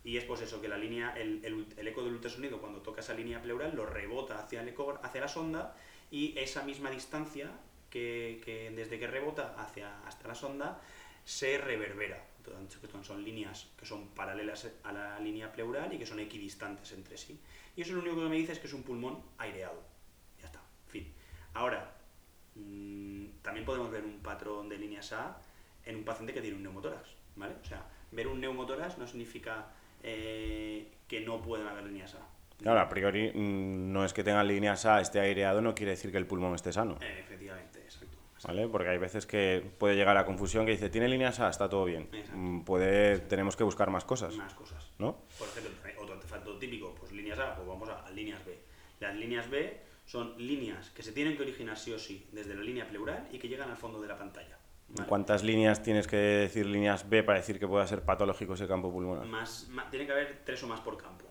Y 0.03 0.17
es 0.17 0.25
pues 0.25 0.41
eso, 0.41 0.59
que 0.59 0.67
la 0.67 0.77
línea, 0.77 1.13
el, 1.15 1.45
el, 1.77 1.87
eco 1.87 2.03
del 2.03 2.13
ultrasonido 2.13 2.59
cuando 2.59 2.81
toca 2.81 3.01
esa 3.01 3.13
línea 3.13 3.41
pleural 3.41 3.73
lo 3.75 3.85
rebota 3.85 4.39
hacia, 4.39 4.61
el 4.61 4.69
eco, 4.69 4.99
hacia 5.01 5.21
la 5.21 5.27
sonda 5.27 5.75
y 6.11 6.37
esa 6.37 6.63
misma 6.63 6.89
distancia 6.89 7.51
que, 7.89 8.41
que 8.43 8.71
desde 8.71 8.99
que 8.99 9.07
rebota 9.07 9.55
hacia, 9.57 10.05
hasta 10.05 10.27
la 10.27 10.35
sonda 10.35 10.81
se 11.23 11.57
reverbera 11.57 12.21
son 13.03 13.23
líneas 13.23 13.67
que 13.77 13.85
son 13.85 14.07
paralelas 14.09 14.67
a 14.83 14.91
la 14.91 15.19
línea 15.19 15.51
pleural 15.51 15.93
y 15.93 15.97
que 15.97 16.05
son 16.05 16.19
equidistantes 16.19 16.91
entre 16.93 17.17
sí. 17.17 17.39
Y 17.75 17.81
eso 17.81 17.93
lo 17.93 18.01
único 18.01 18.15
que 18.17 18.29
me 18.29 18.37
dice 18.37 18.53
es 18.53 18.59
que 18.59 18.67
es 18.67 18.73
un 18.73 18.83
pulmón 18.83 19.21
aireado. 19.37 19.81
Ya 20.39 20.45
está, 20.45 20.61
fin. 20.87 21.11
Ahora, 21.53 21.93
mm, 22.55 23.25
también 23.41 23.65
podemos 23.65 23.91
ver 23.91 24.03
un 24.03 24.19
patrón 24.19 24.69
de 24.69 24.77
líneas 24.77 25.11
A 25.13 25.37
en 25.85 25.97
un 25.97 26.03
paciente 26.03 26.33
que 26.33 26.41
tiene 26.41 26.55
un 26.55 26.63
neumotórax, 26.63 27.09
¿vale? 27.35 27.55
O 27.61 27.65
sea, 27.65 27.85
ver 28.11 28.27
un 28.27 28.39
neumotórax 28.39 28.97
no 28.97 29.07
significa 29.07 29.67
eh, 30.01 30.91
que 31.07 31.21
no 31.21 31.41
pueden 31.41 31.67
haber 31.67 31.85
líneas 31.85 32.15
A. 32.15 32.27
Claro, 32.57 32.79
a 32.79 32.87
priori 32.87 33.31
mm, 33.33 33.91
no 33.91 34.05
es 34.05 34.13
que 34.13 34.23
tenga 34.23 34.43
líneas 34.43 34.85
A, 34.85 35.01
esté 35.01 35.19
aireado, 35.19 35.61
no 35.61 35.75
quiere 35.75 35.91
decir 35.91 36.11
que 36.11 36.17
el 36.17 36.25
pulmón 36.25 36.55
esté 36.55 36.71
sano. 36.71 36.97
Eh, 37.01 37.19
efectivamente, 37.19 37.79
exacto. 37.79 38.17
¿Vale? 38.45 38.67
Porque 38.67 38.89
hay 38.89 38.97
veces 38.97 39.25
que 39.25 39.63
puede 39.77 39.95
llegar 39.95 40.17
a 40.17 40.25
confusión 40.25 40.65
que 40.65 40.71
dice, 40.73 40.89
tiene 40.89 41.07
líneas 41.07 41.39
A, 41.39 41.49
está 41.49 41.69
todo 41.69 41.85
bien. 41.85 42.09
Mm, 42.33 42.61
puede, 42.61 43.19
tenemos 43.19 43.55
que 43.55 43.63
buscar 43.63 43.89
más 43.89 44.03
cosas. 44.05 44.35
Más 44.35 44.53
cosas. 44.53 44.91
¿No? 44.99 45.17
Por 45.39 45.47
ejemplo, 45.47 45.71
otro 46.01 46.15
artefacto 46.15 46.57
típico, 46.57 46.93
pues 46.95 47.11
líneas 47.11 47.39
A, 47.39 47.55
pues 47.55 47.67
vamos 47.67 47.89
a, 47.89 48.05
a 48.05 48.11
líneas 48.11 48.45
B. 48.45 48.57
Las 48.99 49.15
líneas 49.15 49.49
B 49.49 49.79
son 50.05 50.35
líneas 50.37 50.89
que 50.89 51.03
se 51.03 51.11
tienen 51.13 51.35
que 51.37 51.43
originar 51.43 51.77
sí 51.77 51.93
o 51.93 51.99
sí 51.99 52.27
desde 52.31 52.53
la 52.55 52.61
línea 52.61 52.87
pleural 52.87 53.27
y 53.31 53.39
que 53.39 53.47
llegan 53.47 53.69
al 53.69 53.77
fondo 53.77 54.01
de 54.01 54.07
la 54.07 54.17
pantalla. 54.17 54.57
¿vale? 54.89 55.07
¿Cuántas 55.07 55.43
líneas 55.43 55.81
tienes 55.81 56.07
que 56.07 56.17
decir 56.17 56.65
líneas 56.65 57.09
B 57.09 57.23
para 57.23 57.39
decir 57.39 57.57
que 57.59 57.67
pueda 57.67 57.87
ser 57.87 58.01
patológico 58.03 58.53
ese 58.55 58.67
campo 58.67 58.91
pulmonar? 58.91 59.25
Más, 59.25 59.67
más- 59.69 59.89
tiene 59.89 60.05
que 60.05 60.11
haber 60.11 60.41
tres 60.43 60.61
o 60.63 60.67
más 60.67 60.81
por 60.81 60.97
campo. 60.97 61.25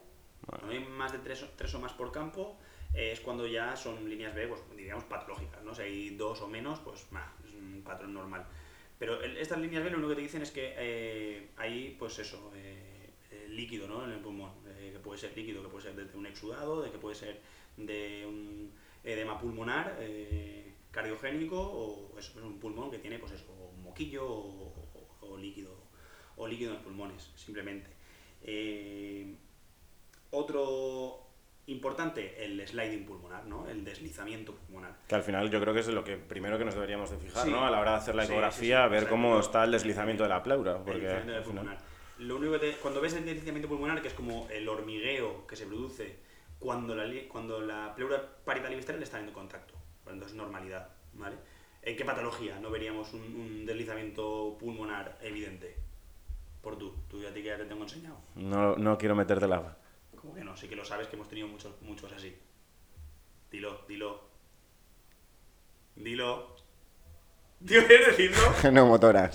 Cuando 0.46 0.68
hay 0.70 0.80
más 0.80 1.12
de 1.12 1.18
tres, 1.18 1.42
o- 1.42 1.50
tres 1.56 1.72
o 1.74 1.78
más 1.78 1.92
por 1.92 2.10
campo, 2.10 2.58
es 2.94 3.20
cuando 3.20 3.46
ya 3.46 3.76
son 3.76 4.08
líneas 4.08 4.34
B, 4.34 4.46
pues 4.48 4.60
diríamos 4.76 5.04
patológicas, 5.04 5.62
¿no? 5.62 5.74
Si 5.74 5.82
hay 5.82 6.10
dos 6.16 6.40
o 6.42 6.48
menos, 6.48 6.78
pues 6.80 7.06
nah, 7.10 7.26
es 7.46 7.54
un 7.54 7.82
patrón 7.84 8.12
normal. 8.14 8.46
Pero 8.98 9.20
estas 9.22 9.58
líneas 9.58 9.82
B 9.82 9.90
lo 9.90 9.96
único 9.98 10.10
que 10.10 10.16
te 10.16 10.22
dicen 10.22 10.42
es 10.42 10.50
que 10.50 10.74
eh, 10.76 11.48
hay, 11.56 11.96
pues 11.98 12.18
eso, 12.18 12.52
eh, 12.54 13.10
eh, 13.30 13.46
líquido, 13.48 13.88
¿no? 13.88 14.04
En 14.04 14.12
el 14.12 14.20
pulmón, 14.20 14.52
eh, 14.66 14.90
que 14.92 14.98
puede 15.00 15.18
ser 15.18 15.36
líquido, 15.36 15.62
que 15.62 15.68
puede 15.68 15.84
ser 15.84 15.94
de 15.96 16.16
un 16.16 16.26
exudado, 16.26 16.82
de 16.82 16.90
que 16.90 16.98
puede 16.98 17.16
ser 17.16 17.40
de 17.76 18.24
un 18.26 18.72
edema 19.04 19.38
pulmonar 19.40 19.96
eh, 20.00 20.72
cardiogénico 20.92 21.58
o 21.60 22.18
es 22.18 22.34
un 22.36 22.58
pulmón 22.60 22.90
que 22.90 22.98
tiene, 22.98 23.18
pues 23.18 23.32
eso, 23.32 23.52
un 23.74 23.82
moquillo 23.82 24.24
o, 24.28 24.72
o- 25.22 25.36
líquido 25.38 25.74
o 26.36 26.46
líquido 26.46 26.70
en 26.70 26.74
los 26.76 26.84
pulmones, 26.84 27.30
simplemente. 27.36 27.90
Eh, 28.42 29.34
otro 30.30 31.26
importante, 31.66 32.44
el 32.44 32.66
sliding 32.66 33.04
pulmonar, 33.06 33.46
¿no? 33.46 33.68
El 33.68 33.84
deslizamiento 33.84 34.54
pulmonar. 34.54 34.96
Que 35.08 35.14
al 35.14 35.22
final 35.22 35.50
yo 35.50 35.60
creo 35.60 35.72
que 35.72 35.80
es 35.80 35.88
lo 35.88 36.02
que 36.04 36.16
primero 36.16 36.58
que 36.58 36.64
nos 36.64 36.74
deberíamos 36.74 37.10
de 37.10 37.18
fijar, 37.18 37.44
Sí. 37.44 37.50
¿no? 37.50 37.64
A 37.64 37.70
la 37.70 37.80
hora 37.80 37.92
de 37.92 37.96
hacer 37.98 38.14
la 38.14 38.22
Sí, 38.22 38.28
sí, 38.28 38.32
ecografía, 38.32 38.84
sí, 38.84 38.90
ver 38.90 39.08
cómo 39.08 39.38
está 39.38 39.64
el 39.64 39.70
deslizamiento 39.72 40.22
de 40.24 40.28
la 40.28 40.42
pleura. 40.42 40.72
El 40.72 40.76
Porque 40.78 40.92
deslizamiento 41.00 41.36
al 41.38 41.44
final- 41.44 41.64
pulmonar. 41.64 41.92
Lo 42.18 42.36
único 42.36 42.52
que 42.52 42.58
te- 42.58 42.72
cuando 42.76 43.00
ves 43.00 43.14
el 43.14 43.24
deslizamiento 43.24 43.68
pulmonar, 43.68 44.02
que 44.02 44.08
es 44.08 44.14
como 44.14 44.48
el 44.50 44.68
hormigueo 44.68 45.46
que 45.46 45.56
se 45.56 45.66
produce 45.66 46.16
cuando 46.58 46.94
la, 46.94 47.04
cuando 47.28 47.60
la 47.60 47.94
pleura 47.96 48.22
parietal 48.44 48.72
y 48.72 48.76
vistral 48.76 49.02
está 49.02 49.18
en 49.20 49.30
contacto. 49.32 49.74
Entonces, 50.06 50.36
normalidad, 50.36 50.88
¿vale? 51.14 51.36
¿En 51.82 51.96
qué 51.96 52.04
patología 52.04 52.58
no 52.60 52.70
veríamos 52.70 53.12
un, 53.12 53.22
un 53.22 53.66
deslizamiento 53.66 54.56
pulmonar 54.60 55.18
evidente? 55.22 55.76
Por 56.60 56.76
tú, 56.76 56.94
tú 57.08 57.20
ya 57.20 57.32
te, 57.32 57.42
ya 57.42 57.56
te 57.56 57.64
tengo 57.64 57.82
enseñado. 57.82 58.18
no, 58.36 58.76
no 58.76 58.98
quiero 58.98 59.16
meterte 59.16 59.48
la... 59.48 59.76
Como 60.22 60.34
que 60.34 60.42
no, 60.44 60.56
sí 60.56 60.68
que 60.68 60.76
lo 60.76 60.84
sabes 60.84 61.08
que 61.08 61.16
hemos 61.16 61.28
tenido 61.28 61.48
muchos, 61.48 61.74
muchos 61.82 62.10
así. 62.12 62.34
Dilo, 63.50 63.82
dilo. 63.88 64.22
Dilo. 65.96 66.56
Tío, 67.66 67.86
¿quieres 67.86 68.08
decirlo? 68.08 68.38
No 68.72 68.86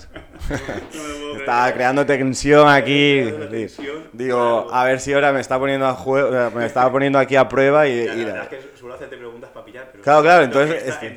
lo 0.10 0.10
puedo 0.90 1.36
Estaba 1.38 1.72
creando 1.72 2.04
tensión 2.04 2.68
aquí. 2.68 3.22
tensión. 3.50 4.10
Digo, 4.12 4.64
Claro. 4.66 4.74
a 4.74 4.84
ver 4.84 5.00
si 5.00 5.12
ahora 5.14 5.32
me 5.32 5.40
está 5.40 5.58
poniendo 5.58 5.86
a 5.86 5.96
jue- 5.96 6.50
me 6.52 6.66
estaba 6.66 6.90
poniendo 6.92 7.18
aquí 7.18 7.36
a 7.36 7.48
prueba 7.48 7.86
y, 7.88 8.04
Ya, 8.04 8.14
y 8.14 8.18
la 8.18 8.26
la- 8.26 8.32
verdad 8.34 8.52
es 8.54 8.64
que 8.66 8.76
suelo 8.76 8.94
hacerte 8.96 9.16
preguntas 9.16 9.50
para 9.50 9.64
pillar, 9.64 9.88
pero. 9.92 10.02
Claro, 10.04 10.22
claro, 10.22 10.44
entonces 10.44 10.82
es 10.88 10.96
que- 10.96 11.10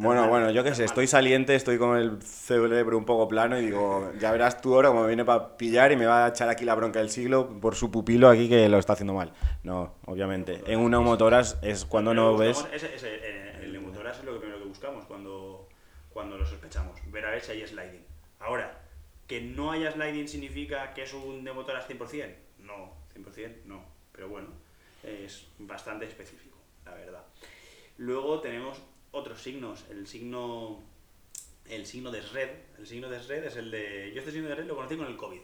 Bueno, 0.00 0.28
bueno, 0.28 0.50
yo 0.50 0.62
qué 0.62 0.74
sé, 0.74 0.84
estoy 0.84 1.06
saliente, 1.08 1.54
estoy 1.54 1.76
con 1.76 1.96
el 1.96 2.22
cerebro 2.22 2.96
un 2.96 3.04
poco 3.04 3.26
plano 3.26 3.58
y 3.58 3.62
digo, 3.66 4.12
ya 4.18 4.30
verás 4.30 4.60
tú 4.60 4.74
ahora 4.74 4.88
como 4.90 5.00
me 5.02 5.08
viene 5.08 5.24
para 5.24 5.56
pillar 5.56 5.90
y 5.90 5.96
me 5.96 6.06
va 6.06 6.26
a 6.26 6.28
echar 6.28 6.48
aquí 6.48 6.64
la 6.64 6.74
bronca 6.76 7.00
del 7.00 7.10
siglo 7.10 7.48
por 7.60 7.74
su 7.74 7.90
pupilo 7.90 8.28
aquí 8.28 8.48
que 8.48 8.68
lo 8.68 8.78
está 8.78 8.92
haciendo 8.92 9.14
mal. 9.14 9.32
No, 9.64 9.94
obviamente. 10.06 10.62
En 10.66 10.78
un 10.78 10.92
neumotoras 10.92 11.58
es 11.62 11.84
cuando 11.84 12.14
no 12.14 12.36
ves... 12.36 12.64
es- 12.72 12.82
es- 12.84 13.02
eh, 13.02 13.58
el 13.62 13.72
neumotoras 13.72 14.18
es 14.18 14.24
lo 14.24 14.38
primero 14.38 14.58
que 14.60 14.66
buscamos 14.68 15.04
cuando, 15.06 15.68
cuando 16.10 16.38
lo 16.38 16.46
sospechamos. 16.46 16.96
Ver 17.10 17.26
a 17.26 17.30
ver 17.30 17.40
si 17.42 17.52
hay 17.52 17.66
sliding. 17.66 18.04
Ahora, 18.40 18.80
que 19.26 19.40
no 19.40 19.72
haya 19.72 19.90
sliding 19.90 20.28
significa 20.28 20.94
que 20.94 21.02
es 21.02 21.12
un 21.12 21.42
neumotoras 21.42 21.86
100%. 21.88 22.34
No, 22.60 22.92
100% 23.14 23.64
no. 23.64 23.82
Pero 24.12 24.28
bueno, 24.28 24.48
es 25.02 25.46
bastante 25.58 26.04
específico, 26.06 26.56
la 26.84 26.94
verdad. 26.94 27.24
Luego 27.96 28.40
tenemos 28.40 28.80
otros 29.12 29.40
signos. 29.40 29.84
El 29.90 30.06
signo 30.06 30.82
el 31.68 31.84
signo 31.86 32.10
de 32.10 32.22
SRED. 32.22 32.50
El 32.78 32.86
signo 32.86 33.08
de 33.08 33.20
SRED 33.20 33.44
es 33.44 33.56
el 33.56 33.70
de. 33.70 34.12
Yo 34.14 34.20
este 34.20 34.32
signo 34.32 34.48
de 34.48 34.54
SRED 34.54 34.66
lo 34.66 34.76
conocí 34.76 34.96
con 34.96 35.06
el 35.06 35.16
COVID. 35.16 35.40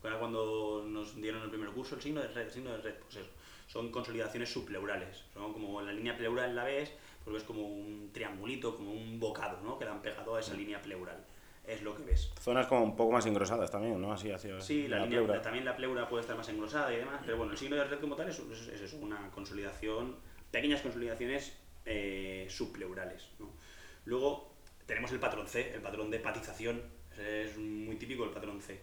Cuando 0.00 0.84
nos 0.88 1.14
dieron 1.16 1.42
el 1.42 1.50
primer 1.50 1.68
curso, 1.70 1.94
el 1.94 2.02
signo 2.02 2.20
de 2.20 2.28
SRED. 2.28 2.46
El 2.46 2.50
signo 2.50 2.72
de 2.72 2.80
SRED, 2.80 2.94
pues 3.00 3.16
eso. 3.16 3.30
Son 3.66 3.90
consolidaciones 3.92 4.50
subpleurales. 4.52 5.22
Son 5.32 5.52
como 5.52 5.78
en 5.80 5.86
la 5.86 5.92
línea 5.92 6.16
pleural 6.16 6.56
la 6.56 6.64
ves, 6.64 6.90
pues 7.22 7.34
ves 7.34 7.42
como 7.44 7.62
un 7.68 8.10
triangulito, 8.12 8.76
como 8.76 8.90
un 8.92 9.20
bocado, 9.20 9.60
¿no? 9.62 9.78
Que 9.78 9.84
le 9.84 9.92
han 9.92 10.02
pegado 10.02 10.34
a 10.34 10.40
esa 10.40 10.54
línea 10.54 10.82
pleural. 10.82 11.24
Es 11.64 11.82
lo 11.82 11.94
que 11.94 12.02
ves. 12.02 12.32
Zonas 12.40 12.66
como 12.66 12.82
un 12.82 12.96
poco 12.96 13.12
más 13.12 13.26
engrosadas 13.26 13.70
también, 13.70 14.00
¿no? 14.00 14.12
Así 14.12 14.30
hacia 14.32 14.60
Sí, 14.60 14.88
la, 14.88 14.96
la 14.98 15.04
línea, 15.04 15.20
pleura. 15.20 15.42
también 15.42 15.64
la 15.64 15.76
pleura 15.76 16.08
puede 16.08 16.22
estar 16.22 16.36
más 16.36 16.48
engrosada 16.48 16.92
y 16.92 16.96
demás, 16.96 17.20
pero 17.24 17.36
bueno, 17.36 17.52
el 17.52 17.58
signo 17.58 17.76
de 17.76 17.84
red 17.84 18.00
como 18.00 18.16
tal 18.16 18.28
es, 18.28 18.40
es- 18.40 18.80
es 18.80 18.92
una 18.94 19.30
consolidación, 19.30 20.16
pequeñas 20.50 20.80
consolidaciones 20.80 21.52
eh, 21.84 22.46
subpleurales. 22.48 23.28
Luego 24.04 24.52
tenemos 24.86 25.12
el 25.12 25.20
patrón 25.20 25.46
C, 25.46 25.72
el 25.74 25.80
patrón 25.80 26.10
de 26.10 26.18
hepatización, 26.18 26.82
ese 27.12 27.44
es 27.44 27.58
muy 27.58 27.96
típico 27.96 28.24
el 28.24 28.30
patrón 28.30 28.60
C, 28.60 28.80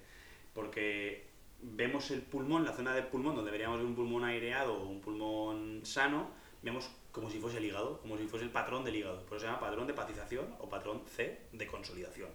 porque 0.54 1.28
vemos 1.62 2.12
el 2.12 2.22
pulmón, 2.22 2.64
la 2.64 2.74
zona 2.74 2.94
del 2.94 3.08
pulmón, 3.08 3.36
donde 3.36 3.52
veríamos 3.52 3.82
un 3.82 3.96
pulmón 3.96 4.24
aireado 4.24 4.76
o 4.76 4.88
un 4.88 5.02
pulmón 5.02 5.82
sano, 5.84 6.30
vemos 6.62 6.90
como 7.12 7.30
si 7.30 7.40
fuese 7.40 7.58
el 7.58 7.66
hígado, 7.66 8.00
como 8.02 8.18
si 8.18 8.28
fuese 8.28 8.46
el 8.46 8.52
patrón 8.52 8.84
del 8.84 8.96
hígado, 8.96 9.26
por 9.26 9.38
eso 9.38 9.46
se 9.46 9.52
llama 9.52 9.60
patrón 9.60 9.88
de 9.88 9.94
hepatización 9.94 10.56
o 10.60 10.70
patrón 10.70 11.02
C 11.08 11.42
de 11.52 11.68
consolidación. 11.68 12.30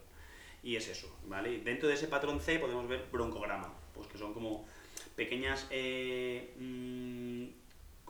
Y 0.62 0.77
es 0.77 0.88
eso, 0.88 1.09
¿vale? 1.27 1.59
Dentro 1.59 1.88
de 1.88 1.94
ese 1.94 2.09
patrón 2.09 2.40
C 2.40 2.59
podemos 2.59 2.87
ver 2.88 3.07
broncograma, 3.11 3.72
pues 3.94 4.07
que 4.09 4.18
son 4.18 4.33
como 4.33 4.66
pequeñas 5.16 5.66
eh, 5.70 6.55
mm, 6.59 7.62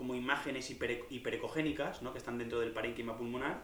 como 0.02 0.16
imágenes 0.16 0.68
hiper- 0.68 1.04
hiperecogénicas, 1.10 2.02
¿no? 2.02 2.10
Que 2.10 2.18
están 2.18 2.36
dentro 2.36 2.58
del 2.58 2.72
parénquima 2.72 3.16
pulmonar 3.16 3.62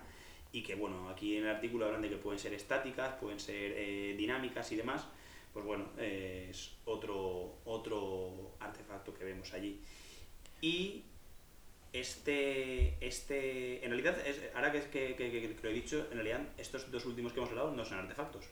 y 0.53 0.63
que, 0.63 0.77
bueno, 0.77 1.09
aquí 1.09 1.37
en 1.37 1.43
el 1.43 1.51
artículo 1.51 1.87
hablan 1.87 2.01
de 2.01 2.11
que 2.11 2.17
pueden 2.17 2.39
ser 2.39 2.55
estáticas, 2.55 3.15
pueden 3.15 3.41
ser 3.41 3.73
eh, 3.75 4.15
dinámicas 4.17 4.71
y 4.71 4.77
demás. 4.77 5.05
Pues 5.53 5.65
bueno, 5.67 5.87
eh, 5.99 6.47
es 6.49 6.77
otro, 6.85 7.57
otro 7.65 8.53
artefacto 8.61 9.13
que 9.13 9.25
vemos 9.25 9.53
allí. 9.53 9.81
Y 10.61 11.03
este, 11.93 12.95
este, 13.05 13.85
en 13.85 13.91
realidad, 13.91 14.17
es, 14.25 14.41
ahora 14.55 14.71
que, 14.71 15.17
que, 15.17 15.57
lo 15.61 15.71
he 15.71 15.73
dicho, 15.73 16.07
en 16.13 16.19
realidad 16.19 16.43
estos 16.57 16.89
dos 16.93 17.05
últimos 17.05 17.33
que 17.33 17.41
hemos 17.41 17.51
hablado 17.51 17.73
no 17.73 17.85
son 17.85 17.99
artefactos. 17.99 18.45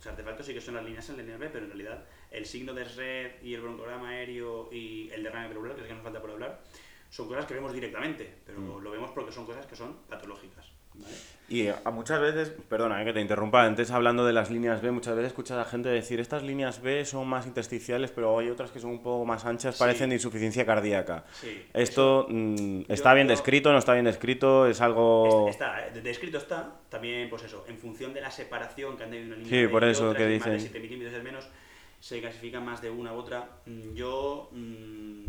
Los 0.00 0.06
artefactos 0.06 0.46
sí 0.46 0.54
que 0.54 0.62
son 0.62 0.76
las 0.76 0.84
líneas 0.84 1.06
en 1.10 1.18
línea 1.18 1.36
B, 1.36 1.50
pero 1.50 1.66
en 1.66 1.72
realidad 1.72 2.02
el 2.30 2.46
signo 2.46 2.72
de 2.72 2.84
red 2.84 3.42
y 3.42 3.52
el 3.52 3.60
broncograma 3.60 4.08
aéreo 4.08 4.72
y 4.72 5.10
el 5.10 5.22
derrame 5.22 5.50
pleural, 5.50 5.74
que 5.76 5.82
es 5.82 5.88
que 5.88 5.92
nos 5.92 6.02
falta 6.02 6.22
por 6.22 6.30
hablar, 6.30 6.58
son 7.10 7.28
cosas 7.28 7.44
que 7.44 7.52
vemos 7.52 7.70
directamente, 7.74 8.34
pero 8.46 8.80
lo 8.80 8.90
vemos 8.90 9.10
porque 9.10 9.30
son 9.30 9.44
cosas 9.44 9.66
que 9.66 9.76
son 9.76 9.94
patológicas. 10.08 10.79
Y 11.48 11.66
a 11.66 11.90
muchas 11.90 12.20
veces, 12.20 12.52
perdona 12.68 13.02
eh, 13.02 13.04
que 13.04 13.12
te 13.12 13.20
interrumpa, 13.20 13.64
antes 13.64 13.90
hablando 13.90 14.24
de 14.24 14.32
las 14.32 14.52
líneas 14.52 14.80
B, 14.80 14.92
muchas 14.92 15.16
veces 15.16 15.28
escuchas 15.30 15.58
a 15.58 15.64
gente 15.68 15.88
decir, 15.88 16.20
estas 16.20 16.44
líneas 16.44 16.80
B 16.80 17.04
son 17.04 17.26
más 17.26 17.44
intersticiales, 17.44 18.12
pero 18.12 18.38
hay 18.38 18.48
otras 18.50 18.70
que 18.70 18.78
son 18.78 18.90
un 18.90 19.02
poco 19.02 19.24
más 19.24 19.44
anchas, 19.44 19.74
Sí. 19.74 19.80
parecen 19.80 20.10
de 20.10 20.14
insuficiencia 20.16 20.64
cardíaca. 20.64 21.24
Sí, 21.32 21.60
Esto 21.74 22.26
mm, 22.28 22.82
está 22.86 23.14
bien 23.14 23.26
yo- 23.26 23.32
descrito, 23.32 23.72
no 23.72 23.78
está 23.78 23.94
bien 23.94 24.04
descrito, 24.04 24.68
es 24.68 24.80
algo... 24.80 25.48
Está, 25.50 25.88
¿eh? 25.88 26.00
descrito 26.00 26.38
está, 26.38 26.72
también, 26.88 27.28
pues 27.28 27.42
eso, 27.42 27.64
en 27.66 27.78
función 27.78 28.14
de 28.14 28.20
la 28.20 28.30
separación 28.30 28.96
que 28.96 29.02
han 29.02 29.10
de 29.10 29.26
una 29.26 29.34
línea 29.34 29.50
Sí, 29.50 29.56
de 29.62 29.68
por 29.68 29.82
y 29.82 29.86
eso 29.90 30.10
otra, 30.10 30.18
que 30.18 30.36
es 30.36 30.40
más 30.40 30.46
de 30.50 30.52
dicen. 30.54 30.70
7 30.70 30.78
milímetros 30.78 31.16
es 31.18 31.24
menos, 31.24 31.48
se 31.98 32.20
clasifican 32.20 32.64
más 32.64 32.80
de 32.80 32.90
una 32.90 33.12
u 33.12 33.16
otra. 33.16 33.48
Mm, 33.66 33.94
Yo 33.94 34.50
mm, 34.52 35.24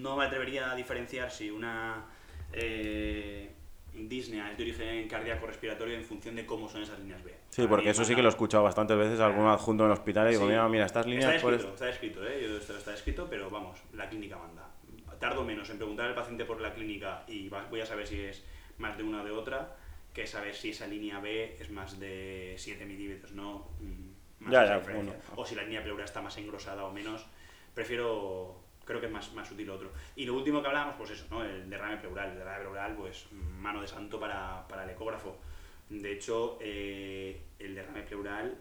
no 0.00 0.16
me 0.16 0.24
atrevería 0.24 0.70
a 0.70 0.74
diferenciar 0.74 1.30
si 1.30 1.50
una 1.50 2.06
eh, 2.54 3.50
disnea 3.96 4.50
es 4.50 4.56
de 4.58 4.62
origen 4.64 5.08
cardíaco-respiratorio 5.08 5.94
en 5.96 6.04
función 6.04 6.36
de 6.36 6.44
cómo 6.46 6.68
son 6.68 6.82
esas 6.82 6.98
líneas 6.98 7.22
B. 7.24 7.34
Sí, 7.50 7.62
Para 7.62 7.68
porque 7.70 7.84
mí, 7.86 7.90
eso 7.90 8.04
sí 8.04 8.14
que 8.14 8.22
lo 8.22 8.28
he 8.28 8.30
escuchado 8.30 8.62
bastantes 8.64 8.96
veces, 8.96 9.18
algún 9.20 9.46
adjunto 9.46 9.84
en 9.84 9.90
el 9.90 9.92
hospital 9.96 10.26
y 10.28 10.30
digo, 10.32 10.42
Sí. 10.42 10.48
mira, 10.48 10.68
mira, 10.68 10.86
estas 10.86 11.06
líneas... 11.06 11.24
Está 11.24 11.36
escrito, 11.36 11.56
esto". 11.56 11.74
está 11.74 11.88
escrito, 11.90 12.26
¿eh? 12.26 12.42
Yo, 12.42 12.56
esto 12.58 12.76
está 12.76 12.94
escrito, 12.94 13.26
pero 13.30 13.48
vamos, 13.50 13.78
la 13.94 14.08
clínica 14.08 14.36
manda. 14.36 14.68
Tardo 15.18 15.44
menos 15.44 15.70
en 15.70 15.78
preguntar 15.78 16.06
al 16.08 16.14
paciente 16.14 16.44
por 16.44 16.60
la 16.60 16.74
clínica 16.74 17.24
y 17.26 17.48
voy 17.48 17.80
a 17.80 17.86
saber 17.86 18.06
si 18.06 18.20
es 18.20 18.44
más 18.78 18.96
de 18.98 19.02
una 19.02 19.22
o 19.22 19.24
de 19.24 19.30
otra 19.30 19.74
que 20.12 20.26
saber 20.26 20.54
si 20.54 20.70
esa 20.70 20.86
línea 20.86 21.20
B 21.20 21.56
es 21.58 21.70
más 21.70 21.98
de 21.98 22.54
7 22.58 22.84
milímetros, 22.84 23.32
¿no? 23.32 23.70
Mm, 23.80 24.44
más 24.44 24.52
Ya, 24.52 24.66
ya, 24.66 24.78
bueno. 24.92 25.14
O 25.36 25.46
si 25.46 25.54
la 25.54 25.62
línea 25.62 25.82
pleura 25.82 26.04
está 26.04 26.20
más 26.20 26.36
engrosada 26.36 26.84
o 26.84 26.92
menos. 26.92 27.24
Prefiero, 27.74 28.60
creo 28.86 29.00
que 29.00 29.06
es 29.06 29.12
más, 29.12 29.30
más 29.34 29.50
útil 29.50 29.68
otro. 29.68 29.90
Y 30.14 30.24
lo 30.24 30.34
último 30.34 30.62
que 30.62 30.68
hablábamos, 30.68 30.94
pues 30.96 31.10
eso, 31.10 31.26
¿no? 31.30 31.44
El 31.44 31.68
derrame 31.68 31.98
pleural. 31.98 32.30
El 32.30 32.38
derrame 32.38 32.60
pleural, 32.60 32.94
pues 32.96 33.26
mano 33.32 33.82
de 33.82 33.86
santo 33.88 34.18
para, 34.18 34.66
para 34.68 34.84
el 34.84 34.90
ecógrafo. 34.90 35.36
De 35.90 36.12
hecho, 36.12 36.56
eh, 36.60 37.40
el 37.58 37.74
derrame 37.74 38.02
pleural, 38.02 38.56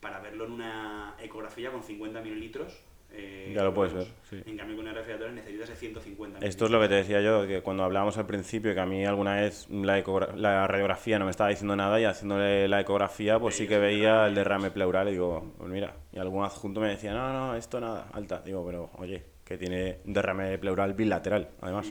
para 0.00 0.20
verlo 0.20 0.44
en 0.46 0.52
una 0.52 1.14
ecografía 1.20 1.70
con 1.72 1.82
50 1.82 2.20
mililitros, 2.20 2.82
eh, 3.10 3.52
Ya 3.56 3.64
lo 3.64 3.72
puedes 3.72 3.94
ver, 3.94 4.06
sí. 4.28 4.42
En 4.44 4.58
cambio, 4.58 4.76
con 4.76 4.84
una 4.84 4.92
respiratoria 4.94 5.32
necesitas 5.32 5.70
de 5.70 5.76
150 5.76 6.38
Esto 6.46 6.66
es 6.66 6.70
lo 6.70 6.78
que 6.78 6.88
te 6.88 6.94
decía 6.96 7.22
yo, 7.22 7.46
que 7.46 7.62
cuando 7.62 7.82
hablábamos 7.84 8.18
al 8.18 8.26
principio, 8.26 8.74
que 8.74 8.80
a 8.80 8.84
mí 8.86 9.02
alguna 9.06 9.36
vez 9.36 9.66
la, 9.70 9.96
la 10.36 10.66
radiografía 10.66 11.18
no 11.18 11.24
me 11.24 11.30
estaba 11.30 11.48
diciendo 11.48 11.74
nada 11.74 11.98
y 11.98 12.04
haciéndole 12.04 12.68
la 12.68 12.82
ecografía, 12.82 13.38
pues 13.40 13.56
sí 13.56 13.66
que 13.66 13.78
Veías 13.78 13.94
el 13.94 13.96
veía 13.96 14.26
el 14.26 14.34
derrame. 14.34 14.64
derrame 14.64 14.70
pleural 14.72 15.08
y 15.08 15.12
digo, 15.12 15.54
pues 15.56 15.70
mira, 15.70 15.94
y 16.12 16.18
algún 16.18 16.44
adjunto 16.44 16.80
me 16.80 16.88
decía, 16.88 17.14
no, 17.14 17.32
no, 17.32 17.54
esto 17.56 17.80
nada, 17.80 18.08
alta. 18.12 18.42
Digo, 18.44 18.62
pero 18.66 18.90
oye, 18.98 19.24
que 19.48 19.56
tiene 19.56 20.00
un 20.04 20.12
derrame 20.12 20.58
pleural 20.58 20.92
bilateral, 20.92 21.48
además. 21.62 21.90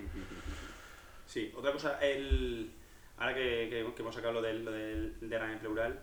Sí, 1.25 1.51
otra 1.57 1.71
cosa, 1.71 1.97
el... 2.01 2.69
ahora 3.17 3.33
que, 3.33 3.67
que- 3.69 3.93
que 3.95 4.01
hemos 4.03 4.13
sacado 4.13 4.33
lo 4.33 4.41
del, 4.43 4.63
lo 4.63 4.71
del 4.71 5.15
derrame 5.21 5.57
pleural, 5.57 5.99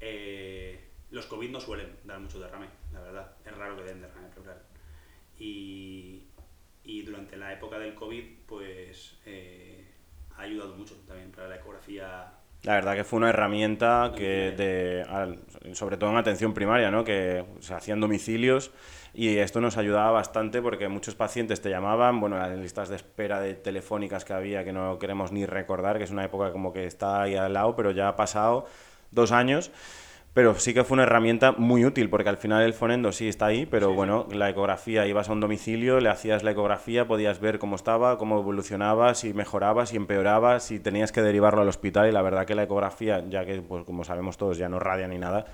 eh, 0.00 0.80
los 1.12 1.26
COVID 1.26 1.50
no 1.50 1.60
suelen 1.60 1.86
dar 2.04 2.18
mucho 2.18 2.40
derrame, 2.40 2.66
la 2.92 3.00
verdad. 3.00 3.32
Es 3.46 3.56
raro 3.56 3.76
que 3.76 3.84
den 3.84 4.00
derrame 4.00 4.28
pleural. 4.34 4.58
Y, 5.38 6.24
y 6.84 7.02
durante 7.02 7.36
la 7.36 7.52
época 7.52 7.78
del 7.78 7.94
COVID, 7.94 8.24
pues 8.46 9.16
eh, 9.24 9.84
ha 10.36 10.42
ayudado 10.42 10.74
mucho 10.74 10.96
también 11.06 11.30
para 11.30 11.46
la 11.48 11.56
ecografía. 11.56 12.32
La 12.64 12.74
verdad 12.74 12.96
que 12.96 13.04
fue 13.04 13.18
una 13.18 13.30
herramienta 13.30 14.12
que, 14.16 14.50
de, 14.50 15.74
sobre 15.74 15.96
todo 15.96 16.10
en 16.10 16.16
atención 16.16 16.52
primaria, 16.54 16.90
¿no? 16.90 17.04
que 17.04 17.44
se 17.60 17.72
hacían 17.72 18.00
domicilios 18.00 18.72
y 19.14 19.38
esto 19.38 19.60
nos 19.60 19.76
ayudaba 19.76 20.10
bastante 20.10 20.62
porque 20.62 20.88
muchos 20.88 21.14
pacientes 21.14 21.60
te 21.60 21.70
llamaban, 21.70 22.20
bueno, 22.20 22.38
las 22.38 22.56
listas 22.56 22.88
de 22.88 22.96
espera 22.96 23.40
de 23.40 23.54
telefónicas 23.54 24.24
que 24.24 24.32
había 24.32 24.64
que 24.64 24.72
no 24.72 24.98
queremos 24.98 25.32
ni 25.32 25.46
recordar, 25.46 25.98
que 25.98 26.04
es 26.04 26.10
una 26.10 26.24
época 26.24 26.52
como 26.52 26.72
que 26.72 26.86
está 26.86 27.22
ahí 27.22 27.34
al 27.36 27.52
lado, 27.54 27.74
pero 27.74 27.90
ya 27.90 28.08
ha 28.08 28.16
pasado 28.16 28.66
dos 29.10 29.32
años. 29.32 29.70
Pero 30.34 30.54
sí 30.54 30.72
que 30.72 30.84
fue 30.84 30.94
una 30.94 31.02
herramienta 31.02 31.52
muy 31.52 31.84
útil, 31.84 32.10
porque 32.10 32.28
al 32.28 32.36
final 32.36 32.62
el 32.62 32.72
fonendo 32.72 33.10
sí 33.10 33.26
está 33.28 33.46
ahí, 33.46 33.66
pero 33.66 33.86
Sí, 33.86 33.92
sí. 33.92 33.96
bueno, 33.96 34.28
la 34.30 34.48
ecografía, 34.48 35.04
ibas 35.06 35.28
a 35.28 35.32
un 35.32 35.40
domicilio, 35.40 35.98
le 35.98 36.10
hacías 36.10 36.44
la 36.44 36.52
ecografía, 36.52 37.08
podías 37.08 37.40
ver 37.40 37.58
cómo 37.58 37.74
estaba, 37.74 38.18
cómo 38.18 38.38
evolucionaba, 38.38 39.14
si 39.14 39.32
mejoraba, 39.32 39.84
si 39.86 39.96
empeoraba, 39.96 40.60
si 40.60 40.78
tenías 40.78 41.10
que 41.10 41.22
derivarlo 41.22 41.62
al 41.62 41.68
hospital 41.68 42.08
y 42.08 42.12
la 42.12 42.22
verdad 42.22 42.44
que 42.46 42.54
la 42.54 42.62
ecografía, 42.64 43.24
ya 43.28 43.44
que 43.44 43.62
pues 43.62 43.84
como 43.84 44.04
sabemos 44.04 44.36
todos 44.36 44.58
ya 44.58 44.68
no 44.68 44.78
radia 44.78 45.08
ni 45.08 45.18
nada, 45.18 45.46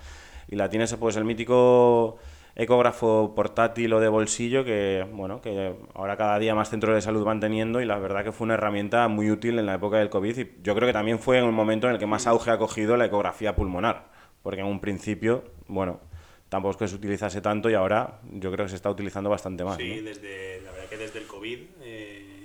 y 0.47 0.55
la 0.55 0.69
tienes 0.69 0.93
pues 0.95 1.15
el 1.15 1.23
mítico 1.23 2.17
ecógrafo 2.55 3.33
portátil 3.35 3.91
o 3.93 3.99
de 3.99 4.07
bolsillo 4.07 4.63
que 4.63 5.05
bueno 5.11 5.41
que 5.41 5.75
ahora 5.93 6.15
cada 6.15 6.39
día 6.39 6.55
más 6.55 6.69
centros 6.69 6.95
de 6.95 7.01
salud 7.01 7.23
van 7.23 7.39
teniendo 7.39 7.81
y 7.81 7.85
la 7.85 7.99
verdad 7.99 8.23
que 8.23 8.31
fue 8.31 8.45
una 8.45 8.53
herramienta 8.53 9.07
muy 9.09 9.29
útil 9.29 9.59
en 9.59 9.65
la 9.65 9.75
época 9.75 9.97
del 9.97 10.09
COVID 10.09 10.37
y 10.37 10.51
yo 10.63 10.73
creo 10.73 10.87
que 10.87 10.93
también 10.93 11.19
fue 11.19 11.37
en 11.37 11.43
un 11.43 11.53
momento 11.53 11.87
en 11.87 11.93
el 11.93 11.99
que 11.99 12.05
más 12.05 12.27
auge 12.27 12.51
ha 12.51 12.57
cogido 12.57 12.95
la 12.95 13.05
ecografía 13.05 13.55
pulmonar 13.55 14.09
porque 14.41 14.61
en 14.61 14.67
un 14.67 14.79
principio 14.79 15.43
bueno 15.67 15.99
tampoco 16.47 16.71
es 16.71 16.77
que 16.77 16.87
se 16.87 16.95
utilizase 16.95 17.41
tanto 17.41 17.69
y 17.69 17.73
ahora 17.73 18.21
yo 18.31 18.51
creo 18.51 18.65
que 18.65 18.69
se 18.69 18.77
está 18.77 18.89
utilizando 18.89 19.29
bastante 19.29 19.65
más 19.65 19.75
Sí, 19.75 19.97
¿no? 19.97 20.03
desde, 20.03 20.61
la 20.61 20.71
verdad 20.71 20.89
que 20.89 20.97
desde 20.97 21.19
el 21.19 21.27
COVID 21.27 21.59
eh, 21.81 22.35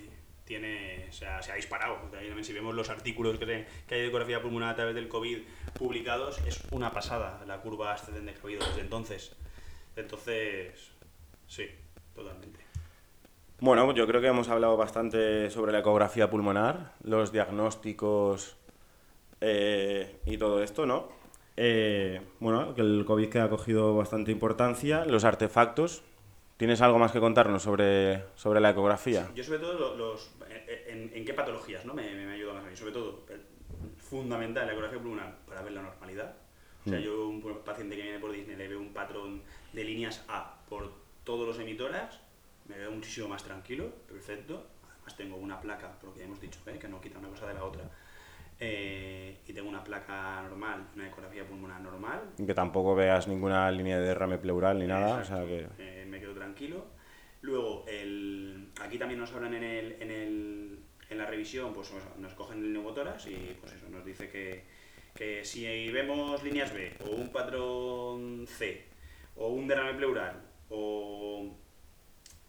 tiene, 0.51 1.07
o 1.09 1.13
sea, 1.13 1.41
se 1.43 1.53
ha 1.53 1.55
disparado. 1.55 1.95
También 2.11 2.43
Si 2.43 2.53
vemos 2.53 2.75
los 2.75 2.91
artículos 2.91 3.39
que 3.39 3.45
hay 3.45 4.01
de 4.01 4.07
ecografía 4.09 4.43
pulmonar 4.43 4.71
a 4.71 4.75
través 4.75 4.97
del 4.97 5.07
COVID 5.07 5.39
publicados, 5.79 6.41
es 6.45 6.61
una 6.73 6.91
pasada 6.91 7.41
la 7.47 7.59
curva 7.59 7.93
ascendente 7.93 8.33
que 8.33 8.39
ha 8.39 8.43
habido 8.43 8.67
desde 8.67 8.81
entonces. 8.81 9.37
Entonces, 10.01 10.91
sí, 11.47 11.67
totalmente. 12.15 12.61
Bueno, 13.61 13.93
yo 13.95 14.07
creo 14.07 14.21
que 14.21 14.29
hemos 14.29 14.49
hablado 14.49 14.77
bastante 14.77 15.51
sobre 15.51 15.73
la 15.73 15.81
ecografía 15.81 16.31
pulmonar, 16.31 16.95
los 17.05 17.31
diagnósticos 17.31 18.57
eh, 19.41 20.21
y 20.25 20.39
todo 20.39 20.63
esto, 20.63 20.87
¿no? 20.87 21.09
Eh, 21.57 22.21
bueno, 22.41 22.75
que 22.75 22.81
el 22.81 23.05
COVID 23.07 23.29
que 23.29 23.39
ha 23.41 23.51
cogido 23.51 23.95
bastante 23.95 24.31
importancia, 24.33 25.05
los 25.05 25.25
artefactos. 25.25 26.03
¿Tienes 26.57 26.83
algo 26.83 26.99
más 26.99 27.11
que 27.13 27.21
contarnos 27.21 27.63
sobre, 27.63 28.23
sobre 28.35 28.61
la 28.61 28.71
ecografía? 28.71 29.31
Yo 29.35 29.43
sobre 29.45 29.61
todo 29.61 29.79
lo- 29.79 29.97
los, 29.97 30.31
en, 30.89 31.11
en 31.15 31.25
qué 31.25 31.33
patologías 31.33 31.87
¿no? 31.87 31.95
me, 31.95 32.03
me, 32.15 32.33
ayuda 32.35 32.53
más 32.55 32.65
a 32.65 32.69
mí. 32.69 32.77
Sobre 32.77 32.93
todo, 32.93 33.25
fundamental 33.99 34.67
la 34.67 34.73
ecografía 34.73 34.99
pulmonar 34.99 35.39
para 35.47 35.63
ver 35.63 35.73
la 35.73 35.83
normalidad. 35.83 36.35
O 36.87 36.89
sea, 36.91 36.99
Mm. 36.99 37.03
yo 37.03 37.29
un 37.29 37.43
paciente 37.65 37.97
que 37.97 38.03
viene 38.03 38.19
por 38.19 38.33
Disney 38.33 38.57
le 38.57 38.69
veo 38.69 38.79
un 38.79 38.93
patrón 38.93 39.43
de 39.73 39.85
líneas 39.85 40.25
A 40.29 40.61
por 40.69 40.93
todos 41.25 41.47
los 41.47 41.59
emitoras, 41.59 42.21
me 42.69 42.79
veo 42.79 42.91
muchísimo 42.91 43.29
más 43.29 43.43
tranquilo, 43.43 43.91
perfecto. 44.09 44.67
Además 44.93 45.17
tengo 45.17 45.37
una 45.37 45.61
placa, 45.61 45.93
por 45.99 46.11
lo 46.11 46.15
que 46.15 46.21
ya 46.21 46.27
hemos 46.27 46.41
dicho, 46.41 46.61
¿eh? 46.67 46.79
que 46.79 46.89
no 46.89 47.01
quita 47.01 47.19
una 47.19 47.29
cosa 47.29 47.47
de 47.47 47.55
la 47.55 47.65
otra. 47.65 47.83
Eh, 48.59 49.39
y 49.47 49.53
tengo 49.53 49.69
una 49.69 49.83
placa 49.83 50.43
normal, 50.43 50.89
una 50.95 51.09
ecografía 51.09 51.47
pulmonar 51.47 51.81
normal, 51.81 52.21
Que 52.37 52.55
tampoco 52.55 52.95
veas 52.95 53.27
ninguna 53.27 53.71
línea 53.71 53.99
de 53.99 54.07
derrame 54.07 54.39
pleural 54.39 54.79
ni 54.79 54.87
nada, 54.87 55.21
o 55.21 55.25
sea 55.25 55.45
que... 55.47 55.67
Eh, 55.79 56.07
me 56.07 56.21
quedo 56.21 56.35
tranquilo. 56.35 56.85
Luego, 57.41 57.87
el, 57.89 58.69
aquí 58.83 58.99
también 58.99 59.19
nos 59.19 59.33
hablan 59.33 59.55
en, 59.55 59.65
el, 59.65 59.93
en, 60.03 60.11
el, 60.11 60.79
en 61.09 61.19
la 61.19 61.25
revisión, 61.25 61.73
pues 61.73 61.91
nos, 61.91 62.19
nos 62.19 62.35
cogen 62.35 62.59
el 62.59 62.73
neumotoras 62.75 63.27
y 63.27 63.57
pues 63.59 63.73
eso, 63.73 63.89
nos 63.89 64.05
dice 64.05 64.29
que, 64.29 64.65
que 65.15 65.43
si 65.43 65.91
vemos 65.91 66.43
líneas 66.43 66.75
B 66.75 66.93
o 67.07 67.13
un 67.13 67.33
patrón 67.33 68.47
C 68.47 68.90
o 69.41 69.49
un 69.49 69.67
derrame 69.67 69.95
pleural 69.95 70.37
o, 70.69 71.49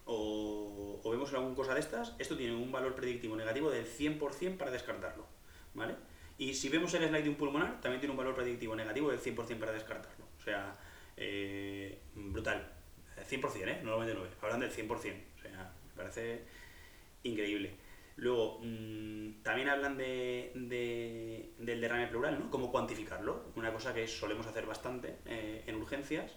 o, 0.05 0.99
o 1.03 1.09
vemos 1.09 1.33
alguna 1.33 1.55
cosa 1.55 1.73
de 1.73 1.79
estas, 1.79 2.15
esto 2.19 2.35
tiene 2.35 2.53
un 2.55 2.71
valor 2.71 2.93
predictivo 2.95 3.35
negativo 3.35 3.69
del 3.71 3.85
100% 3.85 4.57
para 4.57 4.71
descartarlo. 4.71 5.25
¿Vale? 5.73 5.95
Y 6.37 6.53
si 6.53 6.67
vemos 6.69 6.93
el 6.95 7.07
slide 7.07 7.23
de 7.23 7.29
un 7.29 7.35
pulmonar, 7.35 7.79
también 7.81 7.99
tiene 8.01 8.11
un 8.11 8.17
valor 8.17 8.35
predictivo 8.35 8.75
negativo 8.75 9.09
del 9.09 9.19
100% 9.21 9.57
para 9.57 9.71
descartarlo. 9.71 10.25
O 10.37 10.43
sea, 10.43 10.75
eh, 11.15 11.99
brutal. 12.15 12.71
100%, 13.29 13.67
¿eh? 13.69 13.79
No 13.83 13.91
99. 13.91 14.29
Hablan 14.41 14.59
del 14.59 14.71
100%. 14.71 14.89
O 14.89 15.41
sea, 15.41 15.71
me 15.87 15.95
parece 15.95 16.41
increíble. 17.23 17.71
Luego, 18.17 18.59
mm, 18.63 19.43
también 19.43 19.69
hablan 19.69 19.97
de, 19.97 20.51
de- 20.55 21.51
del 21.59 21.79
derrame 21.79 22.07
pleural, 22.07 22.37
¿no? 22.39 22.49
Cómo 22.49 22.71
cuantificarlo. 22.71 23.45
Una 23.55 23.71
cosa 23.71 23.93
que 23.93 24.07
solemos 24.07 24.45
hacer 24.47 24.65
bastante 24.65 25.15
eh, 25.25 25.63
en 25.67 25.75
urgencias. 25.75 26.33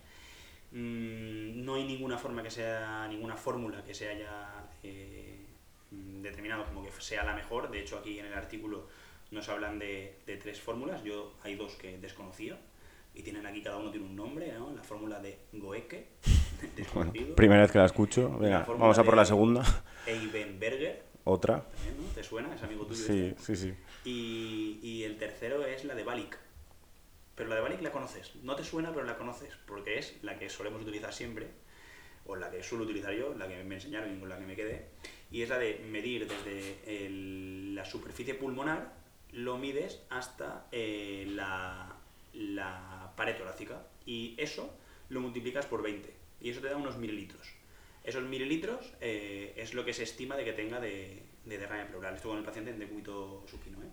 Mm, 0.74 1.64
no 1.64 1.76
hay 1.76 1.84
ninguna 1.84 2.18
forma 2.18 2.42
que 2.42 2.50
sea, 2.50 3.06
ninguna 3.08 3.36
fórmula 3.36 3.84
que 3.84 3.94
se 3.94 4.08
haya 4.08 4.66
eh, 4.82 5.46
mm, 5.92 6.20
determinado 6.20 6.64
como 6.66 6.84
que 6.84 6.90
sea 7.00 7.24
la 7.24 7.34
mejor. 7.34 7.70
De 7.70 7.80
hecho, 7.80 7.96
aquí 7.98 8.18
en 8.18 8.26
el 8.26 8.34
artículo 8.34 8.88
nos 9.30 9.48
hablan 9.48 9.78
de, 9.78 10.18
de 10.26 10.36
tres 10.36 10.60
fórmulas. 10.60 11.02
Yo 11.04 11.34
hay 11.44 11.54
dos 11.54 11.74
que 11.76 11.96
desconocía. 11.98 12.58
Y 13.14 13.22
tienen 13.22 13.46
aquí, 13.46 13.62
cada 13.62 13.76
uno 13.76 13.92
tiene 13.92 14.06
un 14.06 14.16
nombre, 14.16 14.52
¿no? 14.52 14.72
La 14.74 14.82
fórmula 14.82 15.20
de 15.20 15.38
Goeke, 15.52 16.08
Bueno, 16.94 17.12
primera 17.36 17.62
vez 17.62 17.70
que 17.70 17.78
la 17.78 17.84
escucho. 17.84 18.36
Venga, 18.38 18.64
vamos 18.66 18.98
a 18.98 19.04
por 19.04 19.16
la 19.16 19.24
segunda. 19.24 19.62
Eibenberger, 20.06 21.04
Otra. 21.22 21.62
también, 21.62 21.96
¿no? 21.98 22.12
¿Te 22.12 22.24
suena? 22.24 22.52
Es 22.52 22.62
amigo 22.64 22.84
tuyo. 22.86 23.00
Sí, 23.04 23.26
este. 23.36 23.56
sí, 23.56 23.56
sí. 23.56 23.74
Y, 24.04 24.80
y 24.82 25.04
el 25.04 25.16
tercero 25.16 25.64
es 25.64 25.84
la 25.84 25.94
de 25.94 26.02
Balic. 26.02 26.36
Pero 27.34 27.48
la 27.48 27.56
de 27.56 27.60
Balic 27.62 27.82
la 27.82 27.92
conoces. 27.92 28.34
No 28.42 28.54
te 28.54 28.64
suena, 28.64 28.92
pero 28.92 29.04
la 29.04 29.16
conoces. 29.16 29.54
Porque 29.66 29.98
es 29.98 30.16
la 30.22 30.38
que 30.38 30.48
solemos 30.48 30.82
utilizar 30.82 31.12
siempre. 31.12 31.48
O 32.26 32.36
la 32.36 32.50
que 32.50 32.62
suelo 32.62 32.84
utilizar 32.84 33.12
yo, 33.12 33.34
la 33.34 33.48
que 33.48 33.62
me 33.64 33.74
enseñaron 33.74 34.16
y 34.16 34.20
con 34.20 34.28
la 34.28 34.38
que 34.38 34.46
me 34.46 34.56
quedé. 34.56 34.86
Y 35.30 35.42
es 35.42 35.48
la 35.48 35.58
de 35.58 35.84
medir 35.90 36.28
desde 36.28 37.10
la 37.74 37.84
superficie 37.84 38.34
pulmonar, 38.34 38.94
lo 39.32 39.58
mides 39.58 40.00
hasta 40.10 40.68
eh, 40.70 41.26
la, 41.28 41.96
la 42.32 43.12
pared 43.16 43.36
torácica. 43.36 43.86
Y 44.06 44.34
eso 44.38 44.74
lo 45.08 45.20
multiplicas 45.20 45.66
por 45.66 45.82
20. 45.82 46.14
Y 46.40 46.50
eso 46.50 46.60
te 46.60 46.68
da 46.68 46.76
unos 46.76 46.96
mililitros. 46.96 47.52
Esos 48.04 48.22
mililitros 48.22 48.92
eh, 49.00 49.54
es 49.56 49.74
lo 49.74 49.84
que 49.84 49.94
se 49.94 50.02
estima 50.02 50.36
de 50.36 50.44
que 50.44 50.52
tenga 50.52 50.78
de, 50.78 51.22
de 51.46 51.58
derrame 51.58 51.86
pleural. 51.86 52.14
Esto 52.14 52.28
con 52.28 52.38
el 52.38 52.44
paciente 52.44 52.70
en 52.70 52.78
decúbito 52.78 53.44
supino. 53.48 53.82
¿eh? 53.82 53.88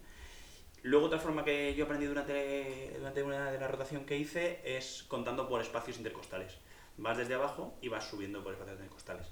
Luego 0.84 1.06
otra 1.06 1.20
forma 1.20 1.44
que 1.44 1.76
yo 1.76 1.86
aprendí 1.86 2.08
durante, 2.08 2.94
durante 2.98 3.22
una 3.22 3.52
de 3.52 3.60
la 3.60 3.68
rotación 3.68 4.06
que 4.06 4.18
hice 4.18 4.62
es 4.64 5.04
contando 5.08 5.48
por 5.48 5.62
espacios 5.62 5.98
intercostales. 5.98 6.58
Vas 6.98 7.18
desde 7.18 7.36
abajo 7.36 7.78
y 7.82 7.88
vas 7.88 8.10
subiendo 8.10 8.44
por 8.44 8.54
espacios 8.54 8.78
intercostales. 8.78 9.28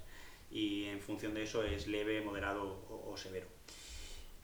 Y 0.50 0.84
en 0.84 1.00
función 1.00 1.34
de 1.34 1.42
eso 1.42 1.64
es 1.64 1.86
leve, 1.86 2.20
moderado 2.20 2.84
o, 2.88 3.10
o 3.12 3.16
severo. 3.16 3.46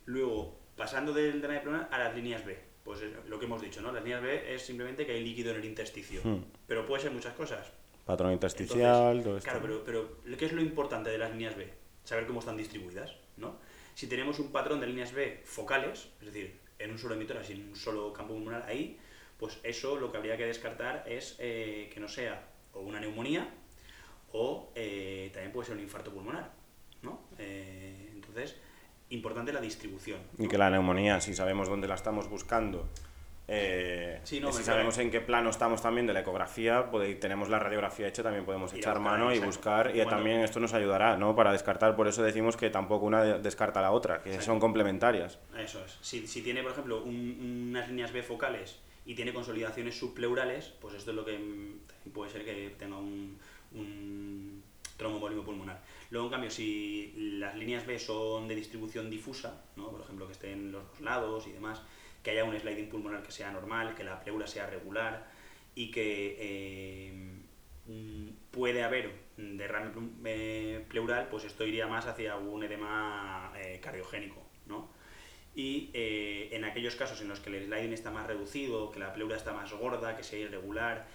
Luego, 0.05 0.59
pasando 0.77 1.12
del 1.12 1.40
derrame 1.40 1.61
pleural 1.61 1.88
a 1.90 1.99
las 1.99 2.14
líneas 2.14 2.45
B. 2.45 2.59
Pues 2.85 3.03
es 3.03 3.12
lo 3.27 3.38
que 3.38 3.47
hemos 3.47 3.61
dicho, 3.61 3.81
¿no? 3.81 3.90
Las 3.90 4.05
líneas 4.05 4.23
B 4.23 4.55
es 4.55 4.62
simplemente 4.62 5.05
que 5.05 5.12
hay 5.12 5.25
líquido 5.25 5.51
en 5.51 5.57
el 5.57 5.64
intersticio. 5.64 6.21
Hmm. 6.23 6.45
Pero 6.66 6.87
puede 6.87 7.03
ser 7.03 7.11
muchas 7.12 7.35
cosas. 7.35 7.66
Patrón 8.05 8.33
intersticial, 8.33 9.16
Entonces, 9.16 9.25
todo 9.25 9.37
esto. 9.38 9.51
Claro, 9.51 9.85
pero, 9.85 10.16
pero 10.25 10.37
¿qué 10.37 10.47
es 10.47 10.53
lo 10.53 10.62
importante 10.62 11.11
de 11.11 11.19
las 11.19 11.33
líneas 11.33 11.57
B? 11.57 11.73
Saber 12.05 12.27
cómo 12.27 12.38
están 12.38 12.57
distribuidas, 12.57 13.16
¿no? 13.37 13.59
Si 13.95 14.07
tenemos 14.07 14.38
un 14.38 14.53
patrón 14.53 14.79
de 14.79 14.87
líneas 14.87 15.12
B 15.12 15.42
focales, 15.45 16.09
es 16.21 16.27
decir, 16.27 16.61
en 16.79 16.91
un 16.91 16.99
solo 16.99 17.15
emitor, 17.15 17.39
así 17.39 17.53
en 17.53 17.69
un 17.69 17.77
solo 17.77 18.12
campo 18.12 18.35
pulmonar 18.35 18.65
ahí, 18.69 18.99
pues 19.39 19.59
eso 19.62 19.97
lo 19.97 20.11
que 20.11 20.19
habría 20.19 20.37
que 20.37 20.47
descartar 20.47 21.05
es 21.07 21.37
eh, 21.39 21.91
que 21.93 22.01
no 22.01 22.09
sea 22.09 22.49
o 22.73 22.81
una 22.81 23.01
neumonía 23.01 23.49
o 24.33 24.71
eh, 24.75 25.31
también 25.33 25.53
puede 25.53 25.67
ser 25.67 25.77
un 25.77 25.83
infarto 25.83 26.12
pulmonar, 26.12 26.53
¿no? 27.03 27.21
Eh, 27.39 28.11
entonces, 28.12 28.57
importante 29.11 29.53
la 29.53 29.61
distribución. 29.61 30.21
Y 30.39 30.49
que 30.49 30.59
la 30.59 30.71
neumonía, 30.71 31.21
si 31.21 31.35
sabemos 31.35 31.69
dónde 31.69 31.89
la 31.89 31.95
estamos 31.95 32.29
buscando 32.29 32.89
Eh, 33.48 34.20
Sí, 34.24 34.40
no, 34.40 34.50
si 34.52 34.64
sabemos 34.64 34.98
en 34.98 35.11
qué 35.11 35.20
plano 35.20 35.50
estamos 35.50 35.80
también 35.80 36.06
de 36.06 36.12
la 36.12 36.20
ecografía, 36.20 36.90
pues, 36.90 37.18
tenemos 37.20 37.48
la 37.48 37.59
radiografía 37.61 38.09
hecha, 38.09 38.22
también 38.24 38.44
podemos 38.44 38.72
echar 38.74 38.98
mano 38.98 39.32
y 39.32 39.38
buscar. 39.38 39.94
Y 39.94 40.00
también 40.04 40.40
esto 40.40 40.59
nos 40.59 40.74
ayudará, 40.74 41.16
¿no? 41.16 41.37
Para 41.37 41.52
descartar. 41.52 41.94
Por 41.94 42.09
eso 42.09 42.22
decimos 42.24 42.56
que 42.56 42.70
tampoco 42.70 43.06
una 43.06 43.22
de- 43.22 43.38
descarta 43.38 43.78
a 43.80 43.82
la 43.85 43.92
otra, 43.92 44.22
que 44.22 44.40
son 44.40 44.59
complementarias. 44.59 45.38
Eso 45.56 45.85
es. 45.85 45.96
Si, 46.00 46.26
si 46.26 46.42
tiene, 46.42 46.62
por 46.62 46.72
ejemplo, 46.72 47.02
un- 47.04 47.68
unas 47.70 47.88
líneas 47.88 48.12
B 48.12 48.22
focales 48.24 48.78
y 49.04 49.14
tiene 49.14 49.32
consolidaciones 49.32 49.96
subpleurales, 49.96 50.72
pues 50.80 50.94
esto 50.94 51.11
es 51.12 51.16
lo 51.16 51.24
que 51.24 51.38
mm, 51.38 52.11
puede 52.11 52.32
ser 52.32 52.44
que 52.44 52.74
tenga 52.76 52.96
un, 52.96 53.38
un 53.72 54.62
tromboembolismo 54.96 55.44
pulmonar. 55.44 55.80
Luego, 56.11 56.26
en 56.26 56.32
cambio, 56.32 56.50
si 56.50 57.12
las 57.38 57.54
líneas 57.56 57.87
B 57.87 57.98
son 57.98 58.48
de 58.48 58.54
distribución 58.56 59.09
difusa, 59.11 59.62
¿no? 59.76 59.90
por 59.90 60.00
ejemplo, 60.00 60.26
que 60.26 60.32
estén 60.32 60.72
los 60.72 60.85
dos 60.88 61.00
lados 61.00 61.46
y 61.46 61.52
demás, 61.52 61.82
que 62.27 62.33
haya 62.33 62.43
un 62.43 62.59
sliding 62.59 62.89
pulmonar 62.89 63.23
que 63.23 63.31
sea 63.31 63.53
normal, 63.53 63.95
que 63.95 64.03
la 64.03 64.19
pleura 64.19 64.49
sea 64.49 64.67
regular 64.67 65.29
y 65.77 65.93
que 65.93 66.37
eh, 66.41 67.12
mm, 67.87 68.51
puede 68.51 68.83
haber 68.83 69.12
derrame 69.37 69.93
eh, 70.25 70.85
pleural, 70.89 71.29
pues 71.29 71.45
esto 71.45 71.65
iría 71.65 71.87
más 71.87 72.09
hacia 72.09 72.35
un 72.35 72.65
edema 72.65 73.53
eh, 73.57 73.79
cardiogénico, 73.81 74.43
¿no? 74.67 74.91
Y 75.55 75.91
en 75.95 76.65
aquellos 76.65 76.97
casos 76.97 77.21
en 77.21 77.29
los 77.29 77.39
que 77.39 77.49
el 77.49 77.65
sliding 77.65 77.93
está 77.93 78.11
más 78.11 78.27
reducido, 78.27 78.91
que 78.91 78.99
la 78.99 79.15
pleura 79.15 79.37
está 79.37 79.53
más 79.53 79.73
gorda, 79.73 80.17
que 80.17 80.25
sea 80.25 80.41
irregular, 80.41 81.07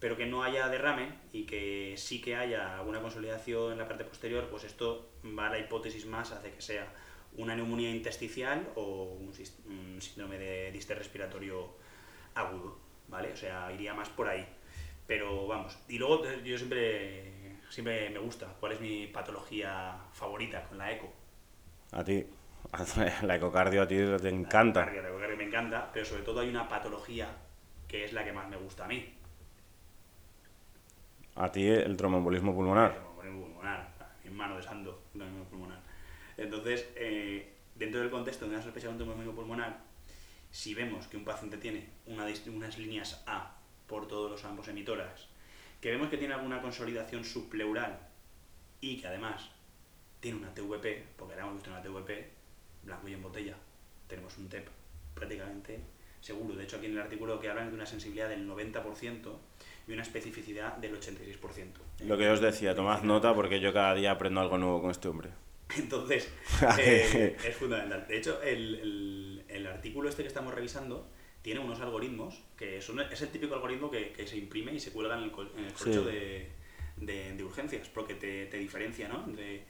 pero 0.00 0.16
que 0.16 0.24
no 0.24 0.42
haya 0.42 0.68
derrame 0.68 1.12
y 1.32 1.44
que 1.44 1.94
sí 1.98 2.22
que 2.22 2.36
haya 2.36 2.80
una 2.80 3.02
consolidación 3.02 3.72
en 3.72 3.78
la 3.78 3.86
parte 3.86 4.04
posterior, 4.04 4.48
pues 4.50 4.64
esto 4.64 5.12
va 5.38 5.48
a 5.48 5.50
la 5.50 5.58
hipótesis 5.58 6.06
más, 6.06 6.32
hace 6.32 6.50
que 6.52 6.62
sea 6.62 6.90
una 7.36 7.54
neumonía 7.54 7.90
intersticial 7.90 8.68
o 8.76 9.16
un, 9.18 9.32
síndrome 10.00 10.38
de 10.38 10.70
distrés 10.72 10.98
respiratorio 10.98 11.68
agudo, 12.34 12.78
¿vale? 13.08 13.32
O 13.32 13.36
sea, 13.36 13.72
iría 13.72 13.94
más 13.94 14.08
por 14.08 14.28
ahí. 14.28 14.46
Pero 15.06 15.46
vamos, 15.46 15.78
y 15.88 15.98
luego 15.98 16.24
eh, 16.26 16.40
yo 16.44 16.56
siempre, 16.56 17.58
siempre 17.68 18.08
me 18.10 18.18
gusta, 18.18 18.46
¿cuál 18.58 18.72
es 18.72 18.80
mi 18.80 19.06
patología 19.08 19.96
favorita 20.12 20.64
con 20.64 20.78
la 20.78 20.92
eco? 20.92 21.12
A 21.92 22.02
ti, 22.02 22.24
la 23.22 23.36
ecocardio 23.36 23.82
a 23.82 23.86
ti 23.86 23.96
te 23.96 24.04
La 24.22 24.28
encanta. 24.30 24.80
ecocardio, 24.80 25.02
la 25.02 25.08
ecocardio 25.08 25.36
me 25.36 25.44
encanta, 25.44 25.90
pero 25.92 26.04
sobre 26.06 26.22
todo 26.22 26.40
hay 26.40 26.48
una 26.48 26.68
patología 26.68 27.28
que 27.86 28.04
es 28.04 28.12
la 28.12 28.24
que 28.24 28.32
más 28.32 28.48
me 28.48 28.56
gusta 28.56 28.84
a 28.86 28.88
mí. 28.88 29.12
A 31.36 31.50
ti 31.50 31.66
el 31.66 31.96
tromboembolismo 31.96 32.54
pulmonar. 32.54 32.92
Tromboembolismo 32.94 33.46
pulmonar, 33.46 33.88
mi 34.24 34.30
mano 34.30 34.56
de 34.56 34.62
santo, 34.62 35.02
tromboembolismo 35.12 35.50
pulmonar. 35.50 35.83
Entonces, 36.36 36.86
eh, 36.96 37.52
dentro 37.74 38.00
del 38.00 38.10
contexto 38.10 38.44
de 38.44 38.52
una 38.52 38.62
sospecha 38.62 38.86
de 38.86 38.92
un 38.92 38.98
tromboembolismo 38.98 39.34
pulmonar, 39.34 39.80
si 40.50 40.74
vemos 40.74 41.06
que 41.08 41.16
un 41.16 41.24
paciente 41.24 41.58
tiene 41.58 41.88
una 42.06 42.26
unas 42.46 42.78
líneas 42.78 43.22
A 43.26 43.56
por 43.86 44.06
todos 44.08 44.30
los 44.30 44.44
ambos 44.44 44.68
emitoras, 44.68 45.28
que 45.80 45.90
vemos 45.90 46.08
que 46.08 46.16
tiene 46.16 46.34
alguna 46.34 46.62
consolidación 46.62 47.24
subpleural 47.24 47.98
y 48.80 48.98
que 48.98 49.06
además 49.06 49.50
tiene 50.20 50.38
una 50.38 50.54
TVP, 50.54 51.04
porque 51.16 51.34
ahora 51.34 51.44
hemos 51.44 51.56
visto 51.56 51.70
una 51.70 51.82
TVP, 51.82 52.30
blanco 52.84 53.08
y 53.08 53.12
en 53.12 53.22
botella, 53.22 53.56
tenemos 54.06 54.38
un 54.38 54.48
TEP 54.48 54.68
prácticamente 55.14 55.80
seguro. 56.20 56.54
De 56.54 56.64
hecho, 56.64 56.76
aquí 56.76 56.86
en 56.86 56.92
el 56.92 57.00
artículo 57.00 57.38
que 57.38 57.50
hablan 57.50 57.68
de 57.68 57.74
una 57.74 57.86
sensibilidad 57.86 58.28
del 58.28 58.48
90% 58.48 59.36
y 59.86 59.92
una 59.92 60.02
especificidad 60.02 60.76
del 60.78 60.98
86%. 60.98 61.72
Lo 62.06 62.16
que 62.16 62.28
os 62.30 62.40
decía, 62.40 62.74
tomad 62.74 63.02
nota 63.02 63.34
porque 63.34 63.60
yo 63.60 63.72
cada 63.72 63.94
día 63.94 64.12
aprendo 64.12 64.40
algo 64.40 64.56
nuevo 64.56 64.80
con 64.80 64.90
este 64.90 65.08
hombre. 65.08 65.30
Entonces, 65.78 66.28
eh, 66.78 67.36
es 67.44 67.56
fundamental. 67.56 68.06
De 68.08 68.16
hecho, 68.18 68.40
el, 68.42 68.74
el- 68.76 69.44
el 69.48 69.66
artículo 69.66 70.08
este 70.08 70.22
que 70.22 70.28
estamos 70.28 70.52
revisando 70.54 71.08
tiene 71.42 71.60
unos 71.60 71.80
algoritmos 71.80 72.40
que 72.56 72.80
son, 72.80 73.00
es 73.00 73.20
el 73.22 73.28
típico 73.28 73.54
algoritmo 73.54 73.90
que, 73.90 74.12
que 74.12 74.26
se 74.26 74.36
imprime 74.36 74.72
y 74.74 74.80
se 74.80 74.90
cuelga 74.92 75.16
en 75.18 75.24
el, 75.24 75.30
en 75.58 75.64
el 75.64 75.70
Sí. 75.76 75.84
corcho 75.84 76.04
de, 76.04 76.48
de- 76.96 77.32
de 77.36 77.44
urgencias, 77.44 77.88
porque 77.88 78.14
te, 78.14 78.46
te 78.46 78.56
diferencia, 78.58 79.08
¿no? 79.08 79.24
Entre 79.26 79.64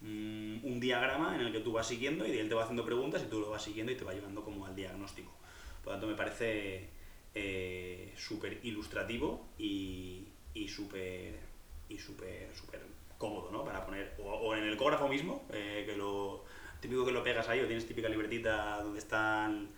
mm, 0.00 0.64
un 0.64 0.80
diagrama 0.80 1.34
en 1.36 1.42
el 1.42 1.52
que 1.52 1.60
tú 1.60 1.72
vas 1.72 1.86
siguiendo 1.86 2.26
y 2.26 2.36
él 2.38 2.48
te 2.48 2.54
va 2.54 2.62
haciendo 2.64 2.84
preguntas 2.84 3.22
y 3.24 3.30
tú 3.30 3.40
lo 3.40 3.50
vas 3.50 3.62
siguiendo 3.62 3.92
y 3.92 3.96
te 3.96 4.04
va 4.04 4.12
llevando 4.12 4.42
como 4.42 4.66
al 4.66 4.74
diagnóstico. 4.74 5.32
Por 5.84 5.86
lo 5.86 5.92
tanto, 5.92 6.06
me 6.08 6.14
parece 6.14 6.88
eh, 7.34 8.12
súper 8.16 8.58
ilustrativo 8.64 9.46
y, 9.58 10.26
y 10.54 10.68
súper 10.68 11.38
y 11.88 11.98
súper 11.98 12.48
súper 12.54 12.80
cómodo, 13.20 13.50
¿no? 13.52 13.64
Para 13.64 13.84
poner, 13.84 14.14
o, 14.18 14.32
o 14.32 14.56
en 14.56 14.64
el 14.64 14.72
ecógrafo 14.72 15.06
mismo, 15.06 15.44
eh, 15.52 15.84
que 15.86 15.94
lo 15.94 16.42
típico 16.80 17.04
que 17.04 17.12
lo 17.12 17.22
pegas 17.22 17.46
ahí, 17.50 17.60
o 17.60 17.66
tienes 17.66 17.86
típica 17.86 18.08
libretita 18.08 18.82
donde 18.82 18.98
están 18.98 19.68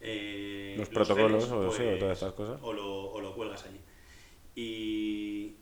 eh, 0.00 0.74
Los 0.76 0.88
protocolos, 0.88 1.48
o 1.50 1.72
sí, 1.72 1.84
o 1.84 1.98
todas 1.98 2.18
estas 2.18 2.32
cosas. 2.34 2.58
O 2.60 2.72
lo, 2.72 3.12
o 3.12 3.20
lo 3.20 3.34
cuelgas 3.34 3.64
allí. 3.64 3.80
Y 4.56 5.54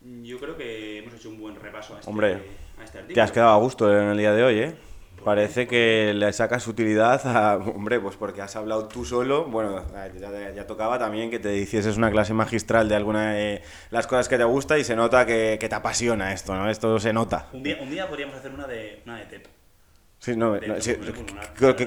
yo 0.00 0.38
creo 0.38 0.56
que 0.56 0.98
hemos 0.98 1.12
hecho 1.12 1.28
un 1.28 1.38
buen 1.38 1.56
repaso 1.56 1.94
a 1.94 1.98
este, 1.98 2.10
Hombre, 2.10 2.32
a 2.78 2.84
este 2.84 2.98
artículo. 2.98 3.14
Te 3.14 3.20
has 3.20 3.32
quedado 3.32 3.52
a 3.52 3.58
gusto 3.58 3.92
en 3.92 4.08
el 4.08 4.16
día 4.16 4.32
de 4.32 4.42
hoy, 4.42 4.58
¿eh? 4.58 4.74
¿Por 5.18 5.24
Parece 5.24 5.66
que 5.66 6.12
le 6.14 6.32
sacas 6.32 6.66
utilidad 6.66 7.20
a... 7.26 7.56
Hombre, 7.56 8.00
pues 8.00 8.16
porque 8.16 8.40
has 8.42 8.56
hablado 8.56 8.88
tú 8.88 9.04
solo. 9.04 9.44
Bueno, 9.44 9.84
ya, 10.18 10.52
ya 10.54 10.66
tocaba 10.66 10.98
también 10.98 11.30
que 11.30 11.38
te 11.38 11.56
hicieses 11.56 11.96
una 11.96 12.10
clase 12.10 12.32
magistral 12.34 12.88
de 12.88 12.96
alguna 12.96 13.32
de 13.34 13.62
las 13.90 14.06
cosas 14.06 14.28
que 14.28 14.38
te 14.38 14.44
gusta 14.44 14.78
y 14.78 14.84
se 14.84 14.96
nota 14.96 15.26
que, 15.26 15.58
que 15.60 15.68
te 15.68 15.74
apasiona 15.74 16.32
esto, 16.32 16.54
¿no? 16.54 16.70
Esto 16.70 16.98
se 16.98 17.12
nota. 17.12 17.46
Un 17.52 17.62
día, 17.62 17.76
un 17.80 17.90
día 17.90 18.08
podríamos 18.08 18.36
hacer 18.36 18.52
una 18.52 18.66
de, 18.66 19.02
una 19.04 19.18
de 19.18 19.26
TEP. 19.26 19.46
Sí, 20.20 20.34
no, 20.36 20.54
de 20.54 20.66
no, 20.66 20.80
sí, 20.80 20.96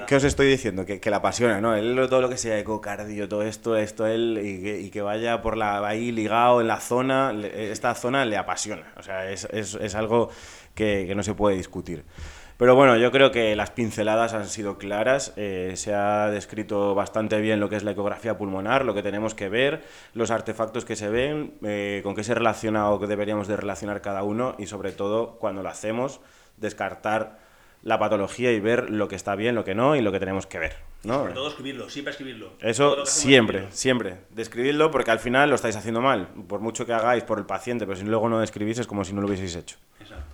¿qué, 0.06 0.16
os 0.16 0.24
estoy 0.24 0.46
diciendo? 0.46 0.86
Que, 0.86 1.00
que 1.00 1.10
la 1.10 1.18
apasiona, 1.18 1.60
¿no? 1.60 1.74
Él 1.76 1.94
todo 2.08 2.22
lo 2.22 2.30
que 2.30 2.38
sea 2.38 2.58
ecocardio, 2.58 3.28
todo 3.28 3.42
esto, 3.42 3.76
esto, 3.76 4.06
él, 4.06 4.40
y 4.42 4.62
que, 4.62 4.80
y 4.80 4.90
que 4.90 5.02
vaya 5.02 5.42
por 5.42 5.58
la 5.58 5.86
ahí 5.86 6.12
ligado 6.12 6.62
en 6.62 6.68
la 6.68 6.80
zona, 6.80 7.34
esta 7.54 7.94
zona 7.94 8.24
le 8.24 8.38
apasiona. 8.38 8.94
O 8.96 9.02
sea, 9.02 9.30
es, 9.30 9.46
es- 9.52 9.74
es 9.74 9.94
algo 9.94 10.30
que, 10.74 11.04
que 11.06 11.14
no 11.14 11.22
se 11.22 11.34
puede 11.34 11.56
discutir. 11.56 12.04
Pero 12.62 12.76
bueno, 12.76 12.96
yo 12.96 13.10
creo 13.10 13.32
que 13.32 13.56
las 13.56 13.72
pinceladas 13.72 14.34
han 14.34 14.46
sido 14.46 14.78
claras, 14.78 15.32
eh, 15.34 15.72
se 15.74 15.94
ha 15.94 16.30
descrito 16.30 16.94
bastante 16.94 17.40
bien 17.40 17.58
lo 17.58 17.68
que 17.68 17.74
es 17.74 17.82
la 17.82 17.90
ecografía 17.90 18.38
pulmonar, 18.38 18.84
lo 18.84 18.94
que 18.94 19.02
tenemos 19.02 19.34
que 19.34 19.48
ver, 19.48 19.82
los 20.14 20.30
artefactos 20.30 20.84
que 20.84 20.94
se 20.94 21.08
ven, 21.08 21.54
eh, 21.64 22.02
con 22.04 22.14
qué 22.14 22.22
se 22.22 22.34
relaciona 22.34 22.88
o 22.90 23.00
qué 23.00 23.08
deberíamos 23.08 23.48
de 23.48 23.56
relacionar 23.56 24.00
cada 24.00 24.22
uno 24.22 24.54
y 24.60 24.68
sobre 24.68 24.92
todo 24.92 25.38
cuando 25.40 25.64
lo 25.64 25.70
hacemos, 25.70 26.20
descartar 26.56 27.40
la 27.82 27.98
patología 27.98 28.52
y 28.52 28.60
ver 28.60 28.90
lo 28.90 29.08
que 29.08 29.16
está 29.16 29.34
bien, 29.34 29.56
lo 29.56 29.64
que 29.64 29.74
no 29.74 29.96
y 29.96 30.00
lo 30.00 30.12
que 30.12 30.20
tenemos 30.20 30.46
que 30.46 30.60
ver. 30.60 30.76
¿no? 31.02 31.14
Sobre 31.14 31.32
todo 31.32 31.48
escribirlo, 31.48 31.90
siempre 31.90 32.12
escribirlo. 32.12 32.52
Eso 32.60 33.04
siempre, 33.06 33.58
escribirlo. 33.58 33.76
siempre. 33.76 34.16
Describidlo 34.30 34.92
porque 34.92 35.10
al 35.10 35.18
final 35.18 35.48
lo 35.48 35.56
estáis 35.56 35.74
haciendo 35.74 36.00
mal, 36.00 36.28
por 36.46 36.60
mucho 36.60 36.86
que 36.86 36.92
hagáis 36.92 37.24
por 37.24 37.40
el 37.40 37.44
paciente, 37.44 37.86
pero 37.86 37.98
si 37.98 38.04
luego 38.04 38.28
no 38.28 38.38
describís 38.38 38.78
es 38.78 38.86
como 38.86 39.04
si 39.04 39.12
no 39.14 39.20
lo 39.20 39.26
hubieseis 39.26 39.56
hecho. 39.56 39.78
Exacto. 39.98 40.31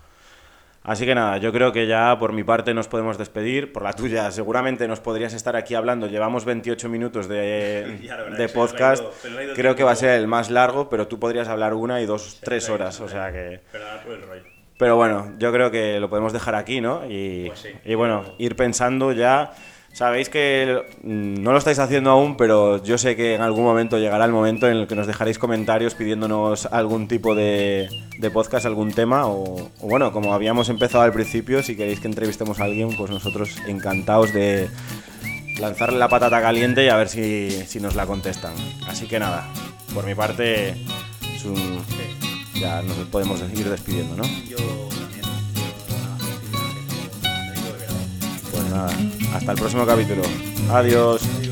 Así 0.89 1.05
que 1.05 1.15
nada, 1.15 1.37
yo 1.37 1.53
creo 1.53 1.71
que 1.71 1.87
ya 1.87 2.19
por 2.19 2.33
mi 2.33 2.45
parte 2.45 2.73
nos 2.73 2.89
podemos 2.89 3.19
despedir. 3.19 3.73
Por 3.75 3.83
la 3.83 3.93
tuya, 3.93 4.31
seguramente 4.31 4.89
nos 4.89 5.01
podrías 5.01 5.35
estar 5.35 5.55
aquí 5.55 5.75
hablando. 5.75 6.07
Llevamos 6.07 6.47
28 6.47 6.89
minutos 6.89 7.29
de, 7.29 7.99
verdad 8.09 8.51
podcast. 8.55 9.05
ido- 9.25 9.43
ido 9.43 9.55
creo 9.55 9.77
que 9.77 9.85
va 9.85 9.91
a 9.93 9.97
ser 9.97 10.19
el 10.19 10.27
más 10.27 10.51
largo, 10.51 10.89
pero 10.89 11.07
tú 11.07 11.21
podrías 11.21 11.47
hablar 11.49 11.75
una 11.75 12.01
y 12.01 12.07
dos, 12.07 12.41
tres 12.43 12.71
horas. 12.71 12.99
O 13.01 13.09
sea 13.09 13.31
que. 13.31 13.61
Perdona 13.71 14.03
por 14.03 14.13
el 14.15 14.23
rollo. 14.23 14.43
Pero 14.79 14.97
bueno, 14.97 15.33
yo 15.39 15.53
creo 15.53 15.71
que 15.71 16.01
lo 16.01 16.09
podemos 16.09 16.33
dejar 16.33 16.55
aquí, 16.55 16.81
¿no? 16.81 17.03
Y, 17.09 17.49
Pues 17.49 17.59
sí. 17.59 17.69
y 17.85 17.95
bueno, 17.95 18.25
ir 18.39 18.57
pensando 18.57 19.13
ya. 19.13 19.53
Sabéis 19.93 20.29
que 20.29 20.83
mm, 21.03 21.43
no 21.43 21.51
lo 21.53 21.59
estáis 21.59 21.79
haciendo 21.81 22.11
aún, 22.11 22.37
pero 22.37 22.83
yo 22.85 22.99
sé 22.99 23.17
que 23.17 23.35
en 23.35 23.41
algún 23.41 23.65
momento 23.65 23.99
llegará 23.99 24.25
el 24.27 24.33
momento 24.33 24.69
en 24.69 24.77
el 24.77 24.87
que 24.87 24.95
nos 24.95 25.09
dejaréis 25.09 25.39
comentarios 25.41 25.95
pidiéndonos 25.97 26.67
algún 26.67 27.09
tipo 27.09 27.35
de, 27.35 27.89
de 28.19 28.31
podcast, 28.31 28.65
algún 28.67 28.93
tema, 28.93 29.27
o, 29.27 29.71
bueno, 29.81 30.13
como 30.13 30.35
habíamos 30.35 30.69
empezado 30.69 31.03
al 31.03 31.13
principio, 31.13 31.63
si 31.65 31.75
queréis 31.77 31.99
que 31.99 32.07
entrevistemos 32.07 32.61
a 32.61 32.65
alguien, 32.65 32.91
pues 32.97 33.11
nosotros 33.11 33.51
encantados 33.67 34.33
de 34.33 34.69
lanzarle 35.59 35.99
la 35.99 36.09
patata 36.09 36.41
caliente 36.41 36.85
y 36.85 36.89
a 36.91 36.97
ver 36.97 37.09
si, 37.09 37.51
si 37.67 37.81
nos 37.81 37.97
la 37.97 38.07
contestan. 38.07 38.53
Así 38.87 39.07
que 39.09 39.19
nada, 39.19 39.49
por 39.95 40.07
mi 40.07 40.15
parte, 40.15 40.71
es 41.35 41.45
un- 41.45 41.83
ya 42.55 42.83
nos 42.83 42.97
podemos 43.09 43.41
ir 43.41 43.69
despidiendo, 43.69 44.17
¿no? 44.17 44.25
Nada, 48.69 48.91
hasta 49.35 49.53
el 49.53 49.59
próximo 49.59 49.87
capítulo. 49.87 50.23
Adiós. 50.71 51.48